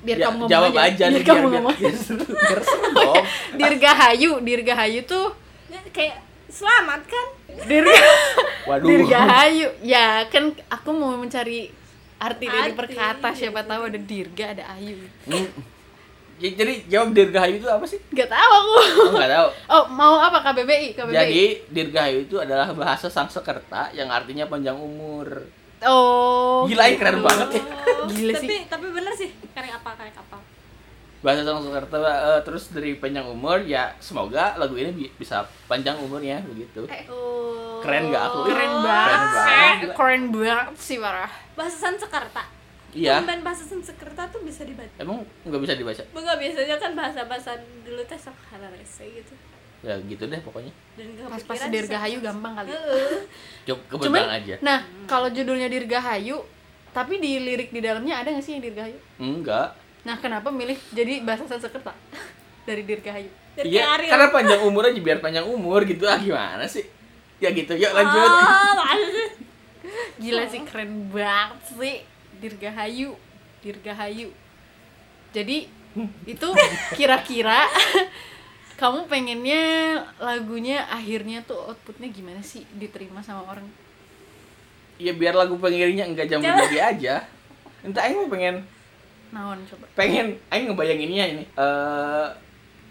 Biar 0.04 0.16
Ya, 0.16 0.24
kamu 0.26 0.36
ngomong 0.38 0.52
jawab 0.52 0.72
aja. 0.74 0.82
aja 0.84 1.04
Biar 1.06 1.12
nih, 1.14 1.22
kamu 1.24 1.38
biar, 1.40 1.52
ngomong. 1.54 1.74
biar, 1.74 1.96
seru, 1.96 2.24
biar 2.28 2.60
seru 2.60 2.86
dong 2.92 3.24
Dirgahayu, 3.58 4.30
Dirgahayu 4.40 5.00
tuh 5.04 5.26
Ya, 5.66 5.80
Kayak 5.88 6.16
selamat 6.46 7.00
kan? 7.04 7.26
Dirga 7.64 7.96
waduh 8.68 8.86
Dirgahayu. 8.86 9.68
Ya, 9.80 10.06
kan 10.28 10.44
aku 10.68 10.90
mau 10.90 11.14
mencari 11.14 11.72
arti 12.16 12.46
dari 12.46 12.72
perkata 12.72 13.32
siapa 13.32 13.60
tahu 13.60 13.86
ada 13.86 13.98
dirga, 13.98 14.52
ada 14.52 14.64
ayu. 14.72 14.96
Hmm. 15.24 15.48
Ya, 16.34 16.50
jadi 16.52 16.82
jawab 16.84 17.10
dirgahayu 17.10 17.56
itu 17.56 17.66
apa 17.66 17.84
sih 17.84 17.98
Gak 18.10 18.26
tahu 18.26 18.50
aku. 18.52 18.72
oh, 19.00 19.10
nggak 19.14 19.30
tahu 19.30 19.48
Oh, 19.72 19.84
mau 19.88 20.18
apa 20.18 20.42
KBBI? 20.42 20.92
KBBI. 20.92 21.14
jadi 21.14 21.42
dirgahayu 21.70 22.18
itu 22.22 22.36
adalah 22.36 22.70
bahasa 22.72 23.06
Sanskerta 23.06 23.90
yang 23.90 24.10
artinya 24.10 24.44
panjang 24.44 24.74
umur 24.74 25.46
oh. 25.86 26.64
Gila, 26.64 26.84
ini 26.88 26.96
keren 26.96 27.16
gitu. 27.18 27.26
banget 27.26 27.48
ya. 27.54 27.62
Gila 28.10 28.32
tapi, 28.34 28.46
sih. 28.46 28.60
Tapi 28.68 28.86
bener 28.90 29.12
sih, 29.14 29.30
karya 29.52 29.72
apa 29.76 29.90
karya 29.94 30.14
apa? 30.14 30.38
bahasa 31.24 31.40
Sanskerta 31.40 31.96
eh, 32.04 32.40
terus 32.44 32.68
dari 32.68 33.00
panjang 33.00 33.24
umur 33.24 33.64
ya 33.64 33.96
semoga 33.96 34.60
lagu 34.60 34.76
ini 34.76 34.92
bi- 34.92 35.12
bisa 35.16 35.40
panjang 35.64 35.96
umurnya 35.96 36.44
begitu 36.44 36.84
Oh. 37.08 37.80
Keren 37.80 38.12
nggak 38.12 38.22
aku? 38.28 38.38
Keren 38.44 38.60
Keren 38.60 38.72
banget. 38.84 39.32
banget. 39.32 39.88
Keren 39.96 40.22
banget 40.32 40.76
sih 40.76 41.00
parah. 41.00 41.32
Bahasa 41.56 41.76
Sanskerta. 41.88 42.44
Iya. 42.92 43.18
tumben 43.24 43.40
bahasa 43.40 43.64
Sanskerta 43.64 44.28
tuh 44.30 44.44
bisa 44.46 44.62
dibaca 44.62 44.92
Emang 45.00 45.24
nggak 45.48 45.60
bisa 45.64 45.74
dibaca? 45.74 46.02
Enggak 46.12 46.36
biasanya 46.38 46.76
kan 46.78 46.92
bahasa-bahasa 46.92 47.50
dulu 47.82 48.04
teh 48.04 48.20
sok 48.20 48.36
halarese 48.52 49.02
gitu 49.08 49.32
Ya 49.84 50.00
gitu 50.00 50.24
deh 50.24 50.40
pokoknya. 50.40 50.72
dan 50.94 51.06
nggak 51.06 51.28
Pas 51.28 51.36
pas 51.36 51.44
kepikiran 51.54 51.70
Dirgahayu 51.70 52.16
bisa- 52.16 52.26
gampang 52.26 52.52
kali. 52.54 52.68
Heeh. 52.70 53.16
Cuk 53.64 53.78
Cuman, 53.84 54.00
kebetulan 54.00 54.30
aja. 54.32 54.54
nah 54.58 54.78
kalau 55.04 55.28
judulnya 55.28 55.68
Dirgahayu, 55.68 56.36
tapi 56.90 57.14
di 57.18 57.36
lirik 57.38 57.68
di 57.68 57.80
dalamnya 57.80 58.14
ada 58.16 58.28
nggak 58.30 58.40
sih 58.40 58.52
yang 58.54 58.64
Dirgahayu? 58.64 58.98
Enggak. 59.18 59.76
Nah 60.02 60.16
kenapa 60.16 60.48
milih 60.48 60.76
jadi 60.90 61.20
bahasa 61.20 61.44
Sanskerta 61.44 61.92
dari 62.66 62.82
Dirgahayu? 62.82 63.28
Iya, 63.54 63.86
karena 64.00 64.28
panjang 64.28 64.60
umur 64.62 64.82
aja 64.84 64.98
biar 64.98 65.20
panjang 65.20 65.44
umur 65.44 65.84
gitu 65.84 66.02
ah 66.04 66.16
gimana 66.16 66.64
sih? 66.64 66.82
Ya 67.38 67.52
gitu, 67.52 67.72
yuk 67.74 67.92
lanjut. 67.92 68.30
Oh, 69.86 70.16
Gila 70.16 70.48
sih 70.48 70.64
keren 70.64 71.06
banget 71.06 71.60
sih 71.70 71.96
Dirgahayu, 72.34 73.14
Dirgahayu. 73.60 74.32
Jadi 75.30 75.68
itu 76.24 76.48
kira-kira 76.92 77.68
kamu 78.74 79.06
pengennya 79.06 79.62
lagunya 80.16 80.82
akhirnya 80.84 81.38
tuh 81.40 81.58
outputnya 81.64 82.08
gimana 82.08 82.40
sih 82.40 82.66
diterima 82.72 83.18
sama 83.18 83.46
orang? 83.46 83.66
Ya 84.96 85.10
biar 85.10 85.32
lagu 85.32 85.54
pengiringnya 85.56 86.06
enggak 86.06 86.26
jam 86.28 86.40
lagi 86.40 86.76
aja. 86.76 87.22
Entah 87.80 88.02
aing 88.02 88.16
mau 88.16 88.28
pengen 88.28 88.62
Naon 89.30 89.58
coba? 89.64 89.84
pengen 89.92 90.38
aing 90.48 90.70
ngebayanginnya 90.70 91.24
ini 91.28 91.44
eh 91.44 92.26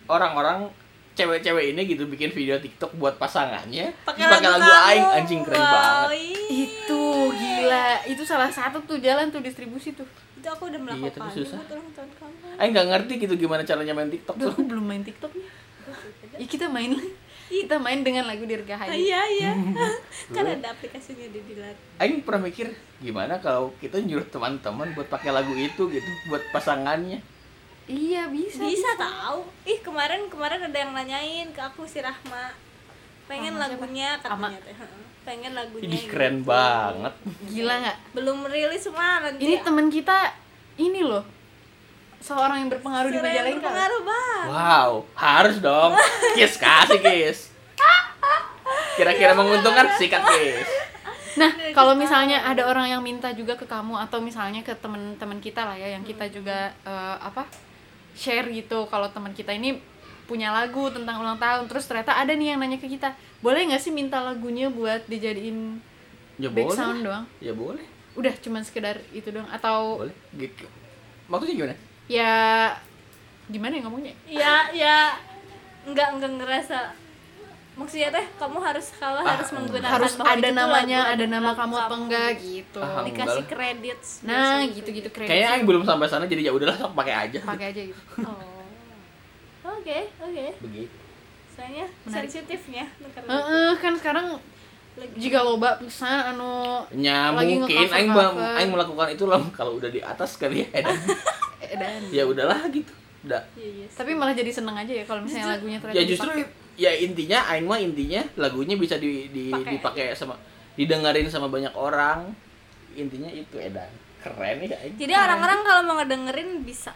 orang-orang 0.05 0.67
cewek-cewek 1.13 1.71
ini 1.71 1.81
gitu 1.85 2.03
bikin 2.05 2.29
video 2.29 2.57
TikTok 2.57 2.91
buat 2.93 3.15
pasangannya 3.15 3.95
pakai 4.03 4.27
lagu, 4.27 4.65
aing 4.65 5.07
anjing 5.15 5.41
keren 5.41 5.55
Wow, 5.55 5.71
banget. 5.71 6.09
Itu 6.49 7.03
gila, 7.31 7.87
itu 8.03 8.23
salah 8.23 8.49
satu 8.49 8.83
tuh 8.83 8.99
jalan 8.99 9.29
tuh 9.29 9.39
distribusi 9.39 9.93
tuh. 9.93 10.03
itu 10.35 10.51
aku 10.51 10.67
udah 10.67 10.75
Iya, 10.75 10.85
melakukan 10.99 11.21
tapi 11.23 11.31
susah. 11.39 11.59
Aing 12.59 12.75
nggak 12.75 12.87
ngerti 12.89 13.13
gitu 13.17 13.33
gimana 13.37 13.63
caranya 13.63 13.93
main 13.93 14.11
TikTok 14.11 14.35
Duh, 14.35 14.43
tuh. 14.43 14.51
aku 14.51 14.61
belum 14.67 14.83
main 14.83 14.99
TikTok 15.01 15.31
nih. 15.31 15.47
Ya 16.35 16.45
kita 16.45 16.65
main 16.67 16.97
kita 17.53 17.77
main 17.77 18.01
dengan 18.01 18.25
lagu 18.25 18.43
Ah, 18.43 18.49
Dirgahayu. 18.49 18.89
iya 18.91 19.21
iya 19.29 19.51
kan 20.35 20.43
ada 20.43 20.73
aplikasinya 20.73 21.27
di 21.27 21.39
Dilar 21.43 21.75
Aing 21.97 22.25
pernah 22.25 22.49
mikir 22.49 22.71
gimana 22.97 23.37
kalau 23.37 23.69
kita 23.77 23.99
nyuruh 23.99 24.25
teman-teman 24.25 24.89
buat 24.91 25.05
pakai 25.05 25.29
lagu 25.29 25.53
itu 25.53 25.85
gitu 25.87 26.09
buat 26.27 26.41
pasangannya. 26.49 27.21
Iya 27.83 28.31
bisa. 28.31 28.63
bisa 28.63 28.95
tahu 28.95 29.43
ih 29.63 29.77
kemarin 29.79 30.31
kemarin 30.31 30.63
ada 30.63 30.77
yang 30.77 30.95
nanyain 30.95 31.51
ke 31.51 31.59
aku 31.59 31.83
si 31.83 31.99
Rahma 31.99 32.55
pengen 33.23 33.53
siapa? 33.53 33.63
lagunya 33.69 34.09
Ama. 34.15 34.49
katanya 34.49 34.59
teh 34.63 34.73
heeh. 34.73 35.03
pengen 35.23 35.51
lagunya 35.53 35.85
Ini 35.85 35.97
keren 36.07 36.35
gitu. 36.39 36.47
banget. 36.47 37.13
Gila 37.45 37.73
nggak? 37.77 37.97
belum 38.15 38.37
rilis 38.47 38.85
nanti 39.19 39.41
Ini 39.41 39.55
teman 39.61 39.87
kita 39.87 40.17
ini 40.75 41.01
loh 41.03 41.23
seorang 42.23 42.57
yang 42.57 42.69
berpengaruh 42.71 43.09
di 43.09 43.19
Suara 43.19 43.27
yang 43.27 43.35
Majalengka. 43.35 43.59
berpengaruh 43.61 44.01
banget 44.01 44.45
Wow, 44.45 44.91
harus 45.13 45.55
dong. 45.59 45.91
Kiss 46.33 46.55
kasih 46.55 46.99
kiss. 46.99 47.39
Kira-kira 48.93 49.33
menguntungkan 49.33 49.91
sikat 49.97 50.23
kiss. 50.23 50.69
Nah, 51.33 51.49
kalau 51.73 51.91
misalnya 51.93 52.45
ada 52.45 52.61
orang 52.63 52.87
yang 52.87 53.01
minta 53.01 53.33
juga 53.33 53.53
ke 53.53 53.65
kamu 53.65 53.97
atau 53.99 54.21
misalnya 54.21 54.61
ke 54.61 54.71
teman-teman 54.71 55.37
kita 55.37 55.65
lah 55.65 55.73
ya 55.73 55.89
yang 55.89 56.05
kita 56.05 56.29
juga 56.29 56.71
eh, 56.79 57.15
apa 57.19 57.49
share 58.13 58.45
gitu 58.47 58.85
kalau 58.85 59.09
teman 59.09 59.33
kita 59.33 59.49
ini 59.49 59.81
punya 60.23 60.53
lagu 60.53 60.87
tentang 60.87 61.17
ulang 61.17 61.35
tahun 61.35 61.65
terus 61.65 61.83
ternyata 61.83 62.13
ada 62.13 62.31
nih 62.31 62.53
yang 62.53 62.61
nanya 62.61 62.77
ke 62.77 62.85
kita 62.87 63.11
boleh 63.41 63.65
nggak 63.65 63.81
sih 63.81 63.89
minta 63.89 64.21
lagunya 64.21 64.69
buat 64.69 65.03
dijadiin 65.03 65.81
Ya 66.37 66.47
back 66.47 66.69
boleh. 66.69 66.77
sound 66.77 66.99
doang 67.01 67.25
Ya 67.39 67.51
boleh. 67.51 67.81
udah 68.13 68.33
cuman 68.37 68.61
sekedar 68.61 69.01
itu 69.09 69.27
doang 69.27 69.49
atau 69.49 69.99
Boleh. 69.99 70.13
Gitu. 70.31 70.69
Maksudnya 71.25 71.55
gimana? 71.55 71.75
Ya 72.05 72.33
gimana 73.45 73.73
ya 73.73 73.81
ngomongnya? 73.83 74.13
Ya 74.25 74.55
ya 74.71 74.97
nggak 75.83 76.07
nggak 76.15 76.31
ngerasa. 76.37 76.79
Maksudnya 77.73 78.13
teh 78.13 78.25
kamu 78.37 78.61
harus 78.61 78.93
kalau 78.93 79.19
Ah, 79.19 79.33
harus 79.33 79.49
menggunakan 79.49 79.91
harus 79.91 80.13
bahwa 80.13 80.29
ada 80.31 80.49
namanya 80.51 80.99
lagu- 81.01 81.11
ada 81.11 81.25
nama 81.27 81.51
kamu 81.51 81.75
apa 81.75 81.95
enggak 81.97 82.29
gitu. 82.37 82.77
Ah, 82.77 83.01
dikasih 83.01 83.09
enggak 83.09 83.33
lah. 83.33 83.47
kredit 83.49 83.99
nah 84.21 84.61
gitu 84.61 84.89
gitu 84.91 85.09
kredit 85.09 85.29
Kayaknya 85.31 85.49
Aing 85.51 85.65
belum 85.65 85.81
sampai 85.81 86.05
sana 86.05 86.25
jadi 86.25 86.41
ya 86.43 86.53
udahlah 86.53 86.77
sok 86.77 86.93
pakai 86.93 87.15
aja. 87.19 87.39
pakai 87.41 87.67
aja 87.67 87.81
gitu. 87.83 88.01
Oh. 88.21 89.73
Oke 89.73 89.99
oke. 90.19 90.45
Begitu. 90.61 90.95
soalnya 91.49 91.85
Menarik. 92.03 92.29
sensitifnya 92.29 92.85
karena 93.09 93.29
Heeh, 93.31 93.71
kan 93.77 93.93
sekarang 93.93 94.25
lagi. 94.93 95.13
jika 95.15 95.39
loba 95.39 95.77
pisan 95.77 96.09
anu 96.29 96.81
Ya 96.91 97.29
Lagi 97.29 97.57
mungkin 97.57 97.77
aing 97.87 98.09
aing 98.53 98.69
melakukan 98.69 99.07
itu 99.09 99.25
loh 99.25 99.41
kalau 99.49 99.77
udah 99.77 99.87
di 99.87 99.97
atas 99.99 100.33
kali 100.35 100.61
ya. 100.63 100.81
ya 102.09 102.23
udahlah 102.23 102.61
gitu. 102.69 102.93
Udah. 103.23 103.39
Iya, 103.55 103.69
iya 103.73 103.85
sih. 103.87 103.95
tapi 103.95 104.11
malah 104.13 104.31
jadi 104.31 104.51
seneng 104.51 104.75
aja 104.75 104.91
ya 104.91 105.03
kalau 105.03 105.23
misalnya 105.23 105.47
Justru- 105.47 105.55
lagunya 105.55 105.77
ternyata 105.79 105.95
Ya 105.95 106.03
justru 106.03 106.29
dipakai. 106.29 106.75
ya 106.75 106.91
intinya 106.99 107.39
aing 107.47 107.65
mah 107.65 107.79
intinya 107.79 108.21
lagunya 108.35 108.75
bisa 108.75 108.95
di, 108.97 109.11
di 109.29 109.47
Pakai. 109.47 109.71
dipakai 109.73 110.05
sama 110.11 110.35
didengerin 110.73 111.27
sama 111.27 111.47
banyak 111.47 111.71
orang. 111.71 112.35
Intinya 112.93 113.27
itu 113.27 113.55
edan. 113.57 113.87
Keren 114.19 114.55
ya 114.61 114.75
aing. 114.77 114.95
jadi 114.95 115.13
orang-orang 115.15 115.59
kalau 115.61 115.81
mau 115.83 115.95
ngedengerin 115.97 116.63
bisa 116.63 116.91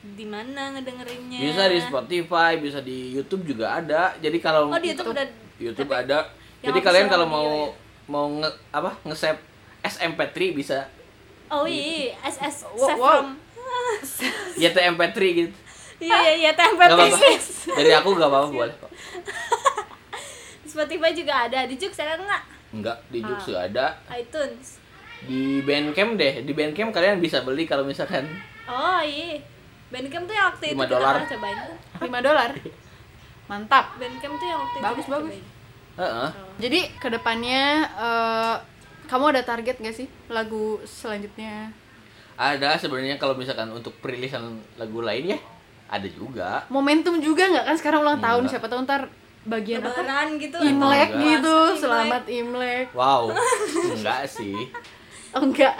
di 0.00 0.24
mana 0.24 0.72
ngedengerinnya 0.72 1.40
Bisa 1.42 1.68
di 1.68 1.76
Spotify, 1.78 2.56
bisa 2.56 2.80
di 2.80 3.12
YouTube 3.12 3.44
juga 3.46 3.76
ada. 3.76 4.16
Jadi 4.16 4.40
kalau 4.40 4.68
oh 4.68 4.80
di 4.80 4.90
YouTube 4.90 5.12
udah 5.12 5.26
YouTube 5.60 5.92
tapi 5.92 6.04
ada. 6.08 6.18
Jadi 6.60 6.78
kalian 6.80 7.06
kalau 7.06 7.24
mau 7.24 7.48
ya? 7.68 7.76
mau 8.06 8.24
nge 8.34 8.48
apa 8.72 8.96
nge-save 9.04 9.40
SMP3 9.82 10.32
bisa. 10.50 10.88
oh 11.48 11.64
iya 11.64 12.16
SS 12.22 12.64
Wow, 12.70 12.86
save 12.86 12.96
wow. 12.96 13.10
from 13.18 13.28
Ya 14.56 14.70
TMP3 14.70 15.18
gitu. 15.30 15.54
iya 15.98 16.16
iya 16.16 16.32
iya 16.38 16.50
Gak 16.52 16.70
apa-apa. 16.72 16.96
pieces 16.96 17.66
Dari 17.66 17.92
aku 17.92 18.14
gak 18.14 18.26
apa-apa 18.26 18.48
boleh 18.48 18.74
kok. 18.74 18.90
Spotify 20.66 21.10
juga 21.10 21.34
ada 21.44 21.66
di 21.66 21.74
Jux 21.74 21.92
ada 21.94 22.14
nggak 22.14 22.42
Enggak, 22.70 22.98
di 23.10 23.18
Ah. 23.18 23.26
Juksu 23.26 23.52
ada. 23.52 23.98
iTunes 24.08 24.78
Di 25.20 25.58
Bandcamp 25.60 26.14
deh. 26.14 26.40
Di 26.40 26.52
Bandcamp 26.52 26.90
kalian 26.90 27.18
bisa 27.18 27.42
beli 27.42 27.64
kalau 27.64 27.82
misalkan 27.82 28.24
oh 28.64 29.00
iya 29.00 29.42
Bandcamp 29.88 30.24
tuh 30.24 30.32
yang 30.32 30.46
waktu 30.48 30.64
itu 30.64 30.74
Lima 30.74 30.84
kita 30.84 30.94
dolar. 30.94 31.14
pernah 31.16 31.28
cobain 31.28 31.58
tuh. 31.58 31.76
5 32.06 32.22
dolar 32.22 32.50
mantap 33.46 33.84
Bandcamp 33.96 34.34
tuh 34.36 34.46
yang 34.46 34.60
waktu 34.60 34.76
itu 34.76 34.84
Bagus, 34.84 35.04
kita 35.04 35.12
bagus. 35.12 35.26
cobain. 35.26 35.44
Heeh. 35.92 36.28
jadi 36.56 36.80
ke 36.96 37.08
depannya 37.10 37.62
eh, 37.98 38.54
kamu 39.04 39.24
ada 39.28 39.42
target 39.42 39.76
gak 39.76 39.92
sih 39.92 40.06
lagu 40.28 40.78
selanjutnya 40.86 41.74
Ada 42.40 42.80
sebenarnya 42.80 43.20
kalau 43.20 43.36
misalkan 43.36 43.68
untuk 43.68 43.92
perilisan 44.00 44.40
lagu 44.74 45.04
lain 45.04 45.36
ya 45.36 45.38
ada 45.90 46.08
juga. 46.08 46.64
momentum 46.72 47.20
juga 47.20 47.44
nggak 47.44 47.66
kan 47.66 47.76
sekarang 47.76 48.00
ulang 48.00 48.16
tahun 48.16 48.46
Enggak. 48.46 48.52
siapa 48.56 48.66
tahu 48.70 48.80
ntar 48.86 49.02
bagian 49.42 49.82
apa 49.82 49.90
Lebaran 49.92 50.28
gitu 50.38 50.56
Imlek 50.56 51.10
Enggak. 51.10 51.24
gitu 51.26 51.54
selamat 51.76 52.22
Imlek 52.30 52.86
Wow. 52.94 53.34
Enggak 53.98 54.24
sih. 54.24 54.56
oh 55.30 55.42
enggak 55.42 55.74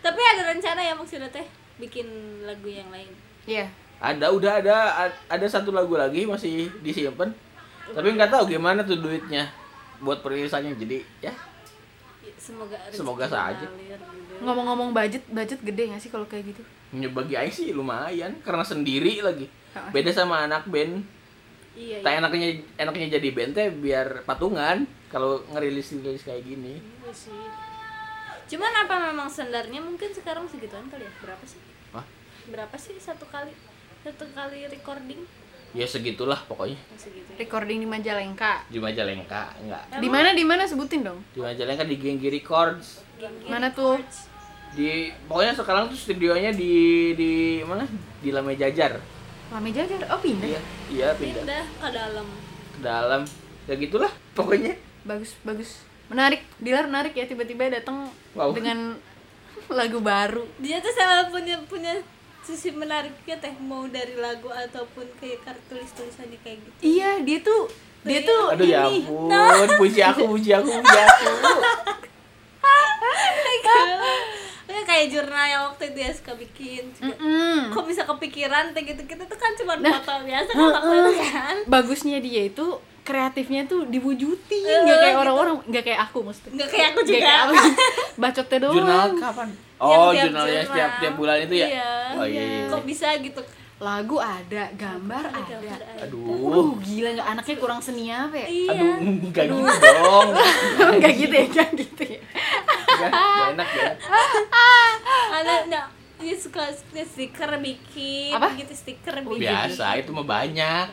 tapi 0.00 0.16
ada 0.18 0.42
rencana 0.48 0.80
ya 0.80 0.94
maksudnya 0.94 1.28
teh 1.28 1.44
bikin 1.76 2.06
lagu 2.42 2.64
yang 2.64 2.88
lain 2.88 3.10
Iya 3.44 3.68
Ada 4.00 4.32
udah 4.32 4.64
ada 4.64 4.76
ada 5.26 5.46
satu 5.46 5.68
lagu 5.70 5.92
lagi 5.92 6.24
masih 6.24 6.72
disimpan. 6.80 7.28
Tapi 7.90 8.16
nggak 8.16 8.32
tahu 8.32 8.48
gimana 8.48 8.80
tuh 8.80 8.96
duitnya 8.96 9.44
buat 9.98 10.24
perilisannya. 10.24 10.72
Jadi 10.72 11.04
ya 11.20 11.28
Ya, 12.20 12.32
semoga 12.36 12.80
Semoga 12.88 13.26
saja. 13.26 13.68
Ngomong-ngomong 14.40 14.90
budget 14.96 15.24
budget 15.28 15.60
gede 15.60 15.92
nggak 15.92 16.02
sih 16.02 16.10
kalau 16.12 16.26
kayak 16.26 16.52
gitu? 16.52 16.62
Ya 16.96 17.08
bagi 17.12 17.34
Aing 17.38 17.54
sih 17.54 17.70
lumayan 17.70 18.34
karena 18.42 18.64
sendiri 18.64 19.22
lagi. 19.22 19.46
Beda 19.94 20.10
sama 20.10 20.44
anak 20.48 20.66
band. 20.66 21.06
iya 21.78 22.02
Tak 22.02 22.12
iya. 22.12 22.18
enaknya 22.18 22.48
enaknya 22.74 23.06
jadi 23.20 23.28
band 23.30 23.52
teh 23.54 23.68
biar 23.70 24.26
patungan 24.26 24.82
kalau 25.06 25.38
ngerilis 25.54 25.94
rilis 25.94 26.26
kayak 26.26 26.42
gini. 26.42 26.82
Iya 26.82 27.12
sih. 27.14 27.40
Cuman 28.50 28.72
apa 28.74 28.94
memang 29.14 29.30
standarnya? 29.30 29.78
Mungkin 29.78 30.10
sekarang 30.10 30.50
segituan 30.50 30.90
kali 30.90 31.06
ya. 31.06 31.12
Berapa 31.22 31.44
sih? 31.46 31.62
Wah, 31.94 32.02
berapa 32.50 32.74
sih 32.74 32.98
satu 32.98 33.22
kali 33.30 33.54
satu 34.02 34.24
kali 34.34 34.64
recording 34.66 35.22
ya 35.70 35.86
segitulah 35.86 36.42
pokoknya 36.44 36.74
segitu 36.94 37.30
recording 37.36 37.78
di 37.78 37.86
Majalengka 37.86 38.66
di 38.66 38.78
Majalengka 38.78 39.54
enggak. 39.56 39.82
di 39.96 40.08
mana 40.08 40.30
di 40.32 40.42
mana 40.42 40.62
sebutin 40.64 41.00
dong 41.00 41.22
Di 41.30 41.38
Majalengka 41.38 41.84
di 41.84 41.96
Genggi 41.96 42.28
Records. 42.28 43.06
Geng-geng 43.16 43.46
Mana 43.46 43.70
tuh? 43.70 44.00
Di 44.70 45.10
pokoknya 45.24 45.52
sekarang 45.52 45.86
tuh 45.86 45.96
studionya 45.96 46.50
di 46.50 46.72
di 47.14 47.30
mana? 47.62 47.86
Di 48.18 48.30
Lame 48.30 48.54
Jajar. 48.54 48.98
Lame 49.50 49.70
Jajar 49.70 49.98
oh 50.08 50.18
pindah 50.18 50.46
Iya, 50.46 50.60
iya 50.88 51.08
pindah 51.12 51.42
pindah 51.42 51.64
ke 51.66 51.88
dalam 51.90 52.26
ke 52.70 52.80
dalam. 52.80 53.22
Ya 53.66 53.74
gitulah 53.76 54.10
pokoknya. 54.32 54.74
bagus 55.00 55.32
bagus 55.40 55.80
menarik 56.06 56.44
Dilar 56.56 56.84
menarik 56.84 57.14
ya 57.14 57.24
tiba-tiba 57.24 57.70
datang 57.70 58.10
Wow. 58.34 58.52
dengan 58.52 58.98
lagu 59.78 59.98
baru 59.98 60.44
dia 60.58 60.76
tuh 60.78 60.90
selalu 60.90 61.30
punya 61.32 61.56
punya 61.64 61.92
sisi 62.40 62.72
menariknya 62.72 63.36
teh 63.36 63.52
mau 63.60 63.84
dari 63.86 64.16
lagu 64.16 64.48
ataupun 64.48 65.06
kayak 65.20 65.44
kartu 65.44 65.62
tulis 65.70 65.90
tulisannya 65.92 66.38
kayak 66.40 66.58
gitu 66.64 66.80
iya 66.82 67.20
dia 67.20 67.38
tuh 67.44 67.68
dia 68.00 68.24
tuh 68.24 68.56
Aduh 68.56 68.64
ya 68.64 68.88
ini 68.88 69.04
ampun, 69.04 69.68
puji 69.76 70.00
aku, 70.00 70.24
puji 70.32 70.50
aku, 70.56 70.72
puji 70.72 70.98
aku. 71.04 71.28
ya 74.70 74.80
kayak 74.86 75.06
jurnal 75.12 75.46
yang 75.46 75.62
waktu 75.68 75.90
itu 75.90 75.94
dia 75.98 76.10
suka 76.14 76.32
bikin 76.38 76.82
juga. 76.96 77.12
Mm-mm. 77.12 77.74
kok 77.74 77.84
bisa 77.84 78.02
kepikiran 78.06 78.72
kayak 78.72 78.96
gitu-gitu 78.96 79.22
tuh 79.26 79.38
kan 79.38 79.52
cuma 79.58 79.74
foto 79.76 80.14
biasa 80.24 80.50
kan 80.54 80.62
waktu 80.72 80.94
itu 80.96 81.12
kan 81.28 81.56
bagusnya 81.68 82.18
dia 82.22 82.42
itu 82.48 82.66
kreatifnya 83.10 83.62
tuh 83.64 83.80
diwujutin 83.84 84.62
Eh, 84.62 84.78
nggak 84.80 84.96
kayak 84.96 85.10
gitu. 85.10 85.20
orang-orang 85.20 85.54
nggak 85.64 85.84
kayak 85.84 86.00
aku 86.02 86.18
maksudnya 86.22 86.50
nggak 86.54 86.68
kayak 86.68 86.86
aku 86.86 86.98
Nggak 86.98 87.08
juga 87.10 87.20
kayak 87.20 87.40
aku. 87.40 87.54
bacotnya 88.22 88.58
doang 88.60 88.74
Jurnal 88.76 89.08
kapan? 89.18 89.48
Oh, 89.76 90.10
tiap 90.10 90.22
jurnal 90.22 90.46
ya 90.46 90.62
setiap 90.62 90.90
tiap 90.98 91.14
bulan 91.14 91.36
itu 91.40 91.54
ya? 91.56 91.66
Iya. 91.68 91.90
Oh 92.14 92.24
iya 92.24 92.42
iya. 92.42 92.64
kok 92.68 92.82
bisa 92.84 93.08
gitu 93.18 93.42
lagu 93.80 94.16
ada 94.16 94.62
gambar 94.74 95.24
ada 95.24 95.40
Gambar 95.42 95.78
ada. 95.80 96.04
Aduh. 96.04 96.20
Uh, 96.20 96.68
gila 96.78 97.08
nggak 97.10 97.28
anaknya 97.30 97.56
kurang 97.56 97.80
seni 97.80 98.04
apa 98.08 98.36
ya? 98.36 98.46
iya 98.46 98.70
Aduh, 98.70 98.92
enggak 99.00 99.44
gitu 99.46 99.72
dong. 99.96 100.28
Enggak 100.92 101.12
gitu 101.16 101.32
ya, 101.32 101.44
enggak 101.46 101.68
gitu 101.74 102.02
ya. 102.06 102.20
Enggak, 102.20 103.10
enggak 103.10 103.48
enak 103.50 103.68
ya. 103.72 103.90
ada 105.32 105.54
nah, 105.66 105.84
dia 106.20 106.36
suka 106.36 106.68
stiker 106.84 107.50
bikin 107.56 108.36
Apa? 108.36 108.52
gitu 108.52 108.72
stiker 108.74 109.14
Oh, 109.18 109.32
bikin 109.32 109.48
iya. 109.48 109.64
Biasa, 109.64 109.86
itu 109.96 110.10
mah 110.12 110.26
banyak. 110.28 110.86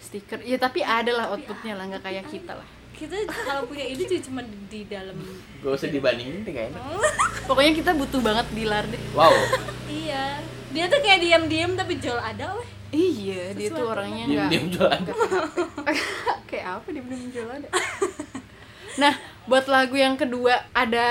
Stiker. 0.00 0.40
Ya 0.40 0.56
tapi 0.56 0.80
ada 0.80 1.12
lah 1.12 1.26
outputnya 1.30 1.74
lah, 1.74 1.84
nggak 1.86 2.02
kayak 2.02 2.24
kita 2.26 2.54
lah. 2.54 2.68
kita 2.90 3.16
kalau 3.24 3.64
punya 3.64 3.80
ide 3.82 4.04
juga 4.04 4.20
cuma 4.22 4.40
di, 4.44 4.84
dalam 4.84 5.16
Gak 5.58 5.72
usah 5.72 5.88
dibandingin 5.88 6.42
deh 6.42 6.52
kayaknya. 6.52 6.76
Pokoknya 7.44 7.72
kita 7.74 7.90
butuh 7.94 8.20
banget 8.20 8.46
dilar 8.50 8.84
deh. 8.84 9.00
Wow. 9.12 9.32
iya 9.88 10.36
dia 10.68 10.84
tuh 10.84 11.00
kayak 11.00 11.18
diam-diam 11.18 11.72
tapi 11.74 11.96
jual 11.96 12.14
ada 12.14 12.54
weh 12.54 12.68
Iya, 12.90 13.54
dia 13.54 13.70
tuh 13.70 13.80
Sesuatu. 13.80 13.92
orangnya 13.94 14.24
nggak 14.24 14.48
Diam-diam 14.50 14.64
jualan. 14.68 15.02
kayak 16.50 16.66
apa 16.74 16.86
dia 16.90 17.02
belum 17.02 17.22
jual 17.30 17.48
ada. 17.48 17.68
Nah, 18.98 19.14
buat 19.46 19.64
lagu 19.64 19.94
yang 19.94 20.18
kedua 20.18 20.66
ada 20.70 21.06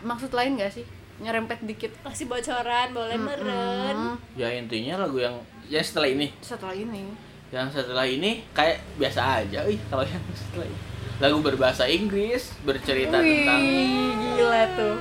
maksud 0.00 0.30
lain 0.30 0.54
gak 0.54 0.70
sih? 0.70 0.84
Nyerempet 1.16 1.64
dikit. 1.64 1.96
kasih 2.04 2.28
bocoran 2.28 2.92
boleh 2.92 3.16
meren 3.16 3.96
Hmm, 3.96 4.16
Ya 4.36 4.52
intinya 4.52 5.00
lagu 5.00 5.16
yang 5.16 5.40
ya 5.64 5.80
setelah 5.80 6.06
ini, 6.06 6.28
setelah 6.38 6.76
ini. 6.76 7.08
Yang 7.54 7.70
setelah 7.70 8.02
ini 8.02 8.42
kayak 8.50 8.82
biasa 8.98 9.20
aja. 9.40 9.62
Ih, 9.64 9.78
kalau 9.86 10.02
yang 10.02 10.18
setelah 10.34 10.66
ini. 10.66 10.78
Lagu 11.16 11.38
berbahasa 11.38 11.86
Inggris, 11.86 12.50
bercerita 12.60 13.14
tentang 13.16 13.60
Wih, 13.62 14.10
gila 14.34 14.62
tuh. 14.74 14.96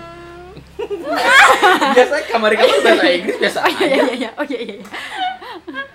biasa 1.95 2.15
kamar 2.29 2.53
kamar 2.53 2.77
bahasa 2.81 3.05
Inggris 3.07 3.37
biasa 3.39 3.59
Oh 3.59 3.71
iya 3.71 3.81
aja. 3.83 3.89
iya 3.89 4.13
iya. 4.13 4.29
Oh 4.35 4.45
iya 4.45 4.59
iya. 4.59 4.75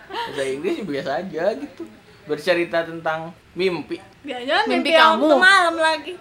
Bahasa 0.08 0.42
Inggris 0.44 0.74
biasa 0.82 1.10
aja 1.16 1.44
gitu. 1.54 1.82
Bercerita 2.26 2.78
tentang 2.82 3.30
mimpi. 3.52 4.02
biasanya 4.20 4.66
Mimpi 4.66 4.90
mimpi, 4.90 4.90
kamu. 4.92 5.24
waktu 5.24 5.36
malam 5.38 5.76
lagi 5.78 6.14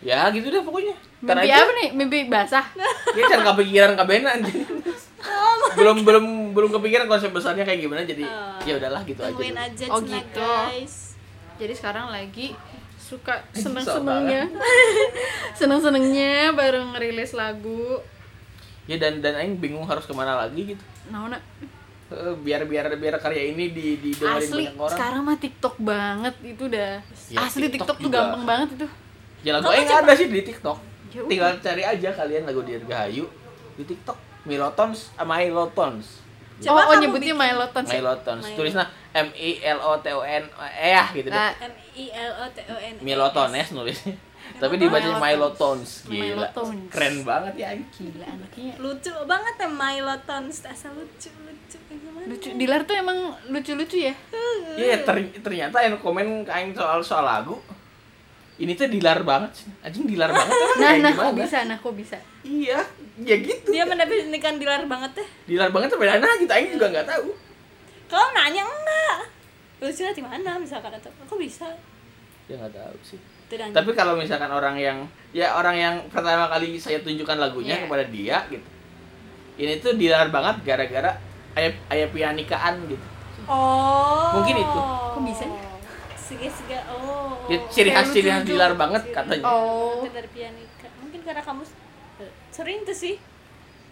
Ya 0.00 0.26
gitu 0.28 0.48
deh 0.48 0.58
pokoknya. 0.60 0.96
Ntar 1.20 1.36
Mimpi 1.38 1.48
aja. 1.48 1.62
apa 1.62 1.72
nih? 1.76 1.88
Mimpi 1.92 2.18
basah. 2.26 2.64
Ya 3.12 3.22
jangan 3.28 3.54
kepikiran 3.54 3.92
kabenan 3.94 4.38
belum 5.78 5.96
belum 6.02 6.24
belum 6.52 6.70
kepikiran 6.74 7.06
konsep 7.06 7.30
besarnya 7.30 7.62
kayak 7.62 7.80
gimana 7.80 8.02
jadi 8.02 8.24
Oh. 8.26 8.58
ya 8.62 8.78
udahlah 8.78 9.02
gitu 9.02 9.20
aja. 9.22 9.32
dulu. 9.32 9.42
aja 9.42 9.84
Oh, 9.90 10.00
gitu. 10.02 10.42
guys 10.42 10.94
Jadi 11.58 11.72
sekarang 11.78 12.10
lagi 12.10 12.54
suka 12.96 13.44
Sok 13.52 13.70
seneng-senengnya. 13.70 14.42
Seneng-senengnya 15.58 16.50
baru 16.52 16.80
ngerilis 16.94 17.36
lagu. 17.36 18.00
Ya 18.90 18.98
dan 18.98 19.22
dan 19.22 19.38
aing 19.38 19.62
bingung 19.62 19.86
harus 19.86 20.02
ke 20.02 20.14
mana 20.16 20.34
lagi 20.34 20.74
gitu. 20.74 20.84
Nah, 21.12 21.30
nah. 21.30 21.38
Eh, 22.12 22.34
biar 22.42 22.66
biar 22.66 22.92
biar 22.98 23.16
karya 23.16 23.54
ini 23.54 23.72
di 23.72 23.96
didengarin 23.96 24.42
asli 24.42 24.64
banyak 24.68 24.76
orang. 24.76 24.92
sekarang 24.96 25.22
mah 25.22 25.38
TikTok 25.38 25.74
banget 25.78 26.34
itu 26.42 26.62
udah. 26.66 26.92
Ya, 27.30 27.38
asli 27.46 27.66
TikTok 27.70 27.72
TikTok, 27.72 27.96
tuh 27.96 28.04
juga. 28.10 28.18
gampang 28.20 28.44
banget 28.44 28.68
itu. 28.76 28.86
Ya 29.42 29.50
lagu 29.56 29.70
aing 29.70 29.86
ada 29.88 30.12
sih 30.12 30.26
di 30.28 30.40
TikTok. 30.42 30.78
Ya. 31.12 31.20
Tinggal 31.28 31.50
cari 31.60 31.82
aja 31.84 32.08
kalian 32.10 32.42
lagu 32.44 32.60
Dirgahayu 32.64 33.24
di 33.76 33.84
TikTok. 33.86 34.18
Milotons 34.42 35.14
sama 35.14 35.38
Milotons. 35.38 36.22
Coba 36.62 36.86
oh, 36.86 36.94
oh 36.94 36.96
nyebutnya 36.98 37.34
ya? 37.34 37.38
Milotons. 37.38 37.90
Milo. 37.90 38.12
Tulisnya 38.54 38.86
M 39.12 39.28
I 39.34 39.50
L 39.60 39.78
O 39.82 39.92
T 39.98 40.06
O 40.14 40.22
N 40.22 40.44
E 40.62 40.88
ya 40.94 41.04
gitu 41.10 41.28
deh. 41.28 41.34
Nah, 41.34 41.50
M 41.58 41.74
I 41.98 42.04
L 42.14 42.32
O 42.38 42.46
T 42.54 42.58
O 42.70 42.76
N 42.78 42.94
Milotones 43.02 43.68
nulisnya. 43.74 44.14
Tapi 44.58 44.74
dibacanya 44.78 45.18
Milotons. 45.18 46.06
Milotons. 46.06 46.10
Gila. 46.10 46.22
Milotons. 46.22 46.90
Keren 46.90 47.16
banget 47.26 47.54
ya 47.58 47.66
anjing. 47.74 48.10
gila 48.14 48.26
anaknya. 48.26 48.72
lucu 48.78 49.10
banget 49.26 49.54
ya 49.58 49.68
Milotons 49.70 50.56
asal 50.66 50.90
lucu 50.94 51.30
lucu 51.42 51.76
gimana 51.90 52.26
Lucu. 52.30 52.48
Dilar 52.54 52.80
tuh 52.86 52.94
emang 52.94 53.18
lucu-lucu 53.50 53.96
ya. 53.98 54.14
Iya 54.78 55.02
ter- 55.02 55.34
ternyata 55.42 55.82
yang 55.82 55.98
komen 55.98 56.46
ke 56.46 56.50
aing 56.50 56.72
soal 56.74 57.02
soal 57.02 57.26
lagu 57.26 57.58
ini 58.62 58.72
tuh 58.72 58.86
dilar 58.86 59.20
banget 59.22 59.50
sih. 59.52 59.68
Anjing 59.82 60.06
dilar 60.06 60.30
banget. 60.30 60.54
Nah, 60.54 60.70
Kayak 60.78 60.98
nah 61.00 61.10
gimana? 61.10 61.18
kok 61.18 61.34
bisa, 61.36 61.58
nah 61.66 61.76
kok 61.76 61.94
bisa. 61.94 62.16
Iya, 62.42 62.78
ya 63.18 63.36
gitu. 63.36 63.68
dia 63.68 63.82
mendefinisikan 63.82 64.54
dilar 64.56 64.82
banget 64.86 65.12
ya 65.18 65.26
Dilar 65.46 65.68
banget 65.68 65.88
sampai 65.90 66.08
mana 66.12 66.28
gitu 66.36 66.48
aing 66.48 66.70
juga 66.72 66.86
nggak 66.88 67.06
tahu. 67.08 67.28
kalau 68.06 68.28
nanya 68.30 68.62
enggak 68.62 69.18
lucu 69.80 70.04
di 70.06 70.20
mana 70.20 70.54
misalkan 70.56 70.92
atau 70.92 71.10
aku 71.18 71.34
bisa 71.36 71.64
Ya 72.44 72.54
nggak 72.56 72.72
tahu 72.72 72.96
sih. 73.02 73.18
Tapi 73.52 73.90
kalau 73.92 74.16
misalkan 74.16 74.48
orang 74.48 74.76
yang 74.76 74.98
ya 75.30 75.52
orang 75.52 75.76
yang 75.76 75.94
pertama 76.08 76.48
kali 76.48 76.76
saya 76.76 77.00
tunjukkan 77.00 77.36
lagunya 77.36 77.76
Iya. 77.76 77.82
kepada 77.84 78.04
dia 78.06 78.36
gitu. 78.48 78.68
Ini 79.54 79.72
tuh 79.78 79.92
dilar 79.94 80.28
banget 80.28 80.60
gara-gara 80.62 81.16
ayah 81.54 81.72
ayah 81.88 82.08
pianikaan 82.08 82.84
gitu. 82.86 83.06
oh 83.44 84.36
Mungkin 84.36 84.56
itu. 84.56 84.80
Kok 85.12 85.20
bisa 85.22 85.44
ya? 85.44 85.62
Segi 86.32 86.76
oh 86.88 87.44
Ya, 87.46 87.58
ciri 87.68 87.90
khas 87.90 88.08
ciri 88.08 88.28
khas 88.28 88.42
dilar 88.42 88.72
banget 88.74 89.02
katanya. 89.10 89.44
Oh. 89.44 90.00
dari 90.04 90.28
pianika 90.28 90.88
mungkin 90.98 91.20
karena 91.20 91.42
kamu 91.42 91.62
eh, 92.18 92.30
sering 92.48 92.82
tuh 92.82 92.96
sih 92.96 93.16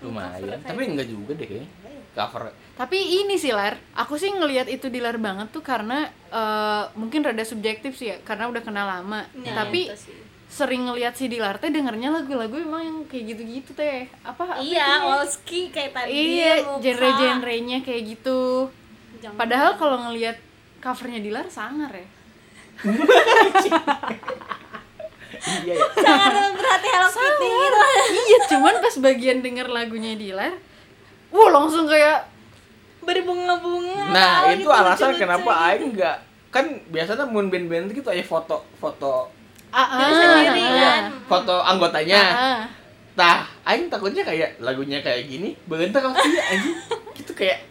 Lumayan, 0.00 0.56
tapi 0.64 0.88
enggak 0.88 1.12
juga 1.12 1.36
deh 1.36 1.44
kayaknya. 1.44 1.68
Cover 2.10 2.50
Tapi 2.74 2.98
ini 3.22 3.36
sih 3.36 3.52
Lar, 3.52 3.76
aku 3.92 4.16
sih 4.16 4.32
ngelihat 4.32 4.66
itu 4.66 4.88
dilar 4.88 5.20
banget 5.20 5.52
tuh 5.52 5.60
karena 5.60 6.08
eh, 6.32 6.84
mungkin 6.96 7.20
rada 7.20 7.44
subjektif 7.44 7.94
sih 7.94 8.08
ya, 8.08 8.16
karena 8.24 8.48
udah 8.48 8.64
kenal 8.64 8.88
lama. 8.88 9.28
Nah, 9.36 9.54
Tapi 9.54 9.86
itu 9.86 9.94
sih. 10.00 10.16
sering 10.48 10.88
ngelihat 10.88 11.14
si 11.14 11.28
Dilar 11.28 11.60
teh 11.60 11.68
dengernya 11.68 12.10
lagu-lagu 12.10 12.56
emang 12.56 12.82
yang 12.82 12.98
kayak 13.06 13.36
gitu-gitu 13.36 13.70
teh. 13.76 14.08
Apa? 14.24 14.42
apa 14.50 14.64
iya 14.64 14.98
ya? 14.98 15.20
Olski 15.20 15.68
kayak 15.68 15.92
tadi 15.92 16.10
Iya, 16.10 16.54
genre-genrenya 16.80 17.78
kayak 17.84 18.02
gitu. 18.08 18.72
Jangan- 19.20 19.36
Padahal 19.36 19.76
kalau 19.76 19.96
ngelihat 20.08 20.40
covernya 20.80 21.20
Dilar 21.20 21.46
sangar 21.46 21.92
ya. 21.92 22.08
Iya 25.64 25.74
ya. 25.74 25.86
sangat 25.96 26.52
berarti 26.56 26.88
Hello 26.88 27.08
Kitty 27.08 27.48
gitu 27.48 27.78
iya, 28.10 28.38
cuman 28.50 28.74
pas 28.80 28.94
bagian 29.00 29.38
denger 29.40 29.66
lagunya 29.68 30.12
Dilar, 30.16 30.52
wah 31.32 31.48
langsung 31.52 31.88
kayak 31.88 32.28
berbunga-bunga 33.00 34.12
Nah, 34.12 34.44
tahu 34.44 34.52
itu 34.52 34.60
gitu, 34.64 34.70
alasan 34.70 34.92
lucu-lucu 35.12 35.20
kenapa 35.24 35.50
gitu. 35.50 35.64
aing 35.64 35.84
enggak 35.96 36.16
kan 36.50 36.64
biasanya 36.90 37.24
mun 37.30 37.46
band-band 37.48 37.94
gitu 37.94 38.08
aja 38.10 38.24
foto 38.26 38.66
foto 38.76 39.30
ah, 39.70 39.80
ah, 39.86 40.10
sendiri 40.10 40.62
ah, 40.66 40.74
kan. 40.74 41.02
foto 41.30 41.54
anggotanya. 41.62 42.22
ah. 42.34 42.60
Tah, 43.14 43.46
aing 43.66 43.86
takutnya 43.86 44.22
kayak 44.26 44.58
lagunya 44.58 44.98
kayak 45.02 45.26
gini, 45.30 45.54
bentar 45.66 45.98
kalau 46.02 46.14
dia 46.14 46.42
anjing. 46.46 46.74
Gitu 47.14 47.32
kayak 47.34 47.70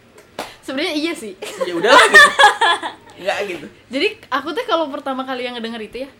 Sebenarnya 0.60 0.94
iya 0.94 1.12
sih. 1.16 1.32
ya 1.66 1.72
udahlah 1.74 2.04
gitu. 2.06 2.30
Enggak 3.20 3.38
gitu. 3.46 3.66
Jadi 3.88 4.06
aku 4.26 4.48
tuh 4.50 4.64
kalau 4.64 4.88
pertama 4.88 5.22
kali 5.22 5.44
yang 5.44 5.52
ngedenger 5.52 5.82
itu 5.82 5.96
ya, 6.00 6.10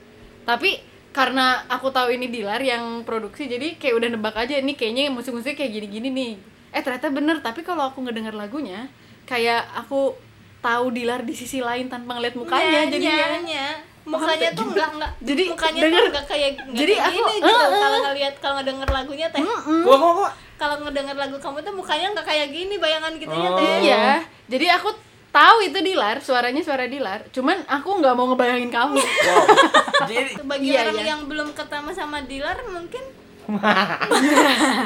tapi 0.42 0.76
karena 1.10 1.66
aku 1.66 1.88
tahu 1.88 2.12
ini 2.12 2.28
Dilar 2.28 2.60
yang 2.60 3.02
produksi, 3.02 3.44
jadi 3.44 3.74
kayak 3.74 3.94
udah 3.96 4.08
nebak 4.10 4.36
aja 4.36 4.54
ini 4.54 4.72
kayaknya 4.72 5.08
musik-musik 5.08 5.52
kayak 5.54 5.72
gini-gini 5.74 6.08
nih. 6.08 6.32
Eh 6.70 6.80
ternyata 6.80 7.08
bener, 7.08 7.40
tapi 7.40 7.60
kalau 7.60 7.82
aku 7.84 7.98
ngedenger 8.00 8.30
lagunya, 8.32 8.86
kayak 9.24 9.64
aku 9.74 10.14
tahu 10.58 10.92
Dilar 10.92 11.20
di 11.20 11.32
sisi 11.32 11.58
lain 11.58 11.88
tanpa 11.88 12.14
ngeliat 12.14 12.36
mukanya, 12.36 12.84
Nya, 12.84 12.92
jadi 12.92 13.06
ya. 13.06 13.28
nya. 13.40 13.66
mukanya 14.02 14.48
tuh 14.50 14.64
enggak 14.66 14.90
enggak 14.90 15.12
Jadi, 15.20 15.42
mukanya 15.46 15.80
denger- 15.82 15.92
tuh 15.92 16.08
enggak 16.08 16.26
kayak 16.26 16.50
enggak 16.58 16.72
jadi 16.74 16.92
kayak 16.92 17.04
aku- 17.04 17.12
gini 17.12 17.34
gitu 17.36 17.46
eh, 17.52 17.68
eh. 17.68 17.78
kalau 17.78 17.98
ngelihat 18.00 18.34
kalau 18.38 18.54
ngedenger 18.56 18.88
lagunya 18.90 19.26
teh 19.28 19.40
Gua 19.40 19.56
gua 19.84 19.96
gua 20.16 20.30
kalau 20.56 20.74
ngedenger 20.80 21.16
lagu 21.16 21.36
kamu 21.36 21.58
tuh 21.60 21.74
mukanya 21.74 22.06
enggak 22.08 22.26
kayak 22.26 22.46
gini 22.48 22.74
bayangan 22.76 23.12
gitunya 23.14 23.50
Oh. 23.50 23.56
teh 23.56 23.68
Iya, 23.82 24.04
jadi 24.48 24.66
aku 24.74 24.88
tahu 25.31 25.57
itu 25.62 25.79
Dilar, 25.81 26.19
suaranya 26.19 26.61
suara 26.61 26.85
Dilar. 26.85 27.27
Cuman 27.31 27.62
aku 27.64 27.88
nggak 27.99 28.14
mau 28.14 28.27
ngebayangin 28.29 28.69
kamu. 28.69 28.99
wow. 28.99 29.45
Jadi 30.11 30.43
bagi 30.43 30.66
Iya, 30.71 30.87
orang 30.87 30.99
iya. 30.99 31.11
yang 31.12 31.21
belum 31.27 31.49
ketemu 31.55 31.90
sama 31.90 32.19
Dilar 32.23 32.59
mungkin 32.66 33.05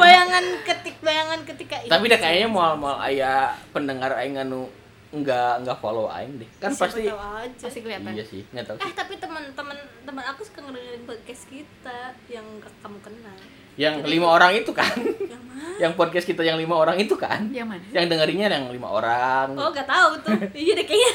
bayangan 0.00 0.44
ketik 0.64 0.96
bayangan 1.04 1.40
ketika 1.44 1.84
itu 1.84 1.92
tapi 1.92 2.08
dah 2.08 2.16
kayaknya 2.16 2.48
mau 2.48 2.72
mau 2.72 2.96
aya 2.96 3.52
pendengar 3.76 4.16
aing 4.16 4.40
anu 4.40 4.72
enggak 5.12 5.60
enggak 5.60 5.76
follow 5.78 6.08
aing 6.08 6.40
deh. 6.40 6.48
Kan 6.58 6.72
Siapa 6.72 6.88
pasti 6.88 7.02
tahu 7.04 7.20
aja 7.20 7.60
Pasti 7.60 7.80
kelihatan. 7.84 8.10
Iya 8.16 8.24
sih, 8.24 8.40
enggak 8.50 8.64
tahu 8.66 8.76
eh 8.80 8.92
tapi 8.96 9.14
teman-teman 9.14 9.76
teman 10.02 10.24
aku 10.26 10.42
suka 10.42 10.64
ngedengerin 10.64 11.04
podcast 11.04 11.44
kita 11.46 12.00
yang 12.26 12.46
kamu 12.82 12.98
kenal 12.98 13.36
Yang 13.74 13.94
lima 14.04 14.26
orang 14.28 14.54
itu 14.54 14.70
kan. 14.70 14.94
yang 14.94 15.42
mana 15.42 15.66
yang 15.74 15.92
podcast 15.92 16.22
kita 16.24 16.40
yang 16.40 16.54
lima 16.54 16.74
orang 16.74 16.94
itu 16.96 17.14
kan. 17.14 17.50
Yang 17.50 17.66
mana? 17.66 17.84
Yang 17.90 18.04
dengerinnya 18.08 18.46
yang 18.48 18.66
lima 18.68 18.88
orang. 18.88 19.54
oh 19.54 19.70
gak 19.70 19.84
tahu 19.84 20.10
tuh 20.22 20.38
iya 20.54 20.72
deh 20.72 20.82
kayaknya 20.82 21.12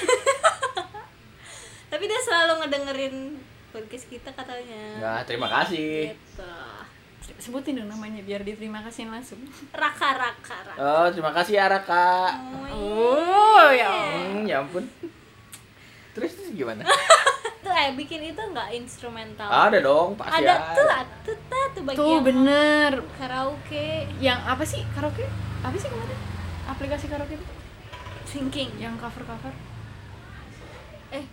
tapi 1.92 2.04
dia 2.06 2.20
selalu 2.20 2.54
ngedengerin 2.62 3.16
podcast 3.70 4.06
kita 4.06 4.30
katanya 4.32 4.84
Nah, 5.00 5.20
terima 5.24 5.48
kasih. 5.50 6.14
gitu 6.14 6.50
sebutin 7.40 7.78
dong 7.78 7.88
namanya 7.88 8.20
biar 8.20 8.42
diterima 8.42 8.84
kasih 8.84 9.08
langsung 9.08 9.40
Raka 9.72 10.12
Raka 10.12 10.58
Raka. 10.66 10.82
Oh, 10.82 11.08
terima 11.08 11.32
kasih 11.32 11.56
ya 11.56 11.66
Raka. 11.66 12.36
oh 12.76 13.70
ya 13.70 13.90
Hmm, 13.90 14.44
ya 14.44 14.60
ampun. 14.60 14.84
Terus, 16.12 16.36
terus 16.36 16.52
gimana? 16.52 16.84
Tuh 17.80 17.86
eh 17.86 17.96
bikin 17.96 18.22
itu 18.26 18.42
nggak 18.44 18.70
instrumental. 18.74 19.48
Ada 19.48 19.80
dong, 19.80 20.10
pasti 20.14 20.36
ada 20.38 20.76
tuh, 20.76 20.84
ada 20.84 21.08
tuh, 21.24 21.38
tuh, 21.42 21.66
tuh 21.72 21.82
bagian 21.82 21.96
tuh 21.98 22.18
bener 22.22 22.92
karaoke 23.16 23.88
yang 24.20 24.36
apa 24.44 24.64
sih 24.64 24.84
karaoke 24.92 25.24
apa 25.58 25.72
sih 25.74 25.88
kemarin 25.88 26.20
aplikasi 26.68 27.08
karaoke 27.08 27.34
itu 27.34 27.46
thinking. 28.28 28.68
yang 28.76 28.94
cover 28.96 29.24
cover 29.24 29.56
Eh, 31.10 31.24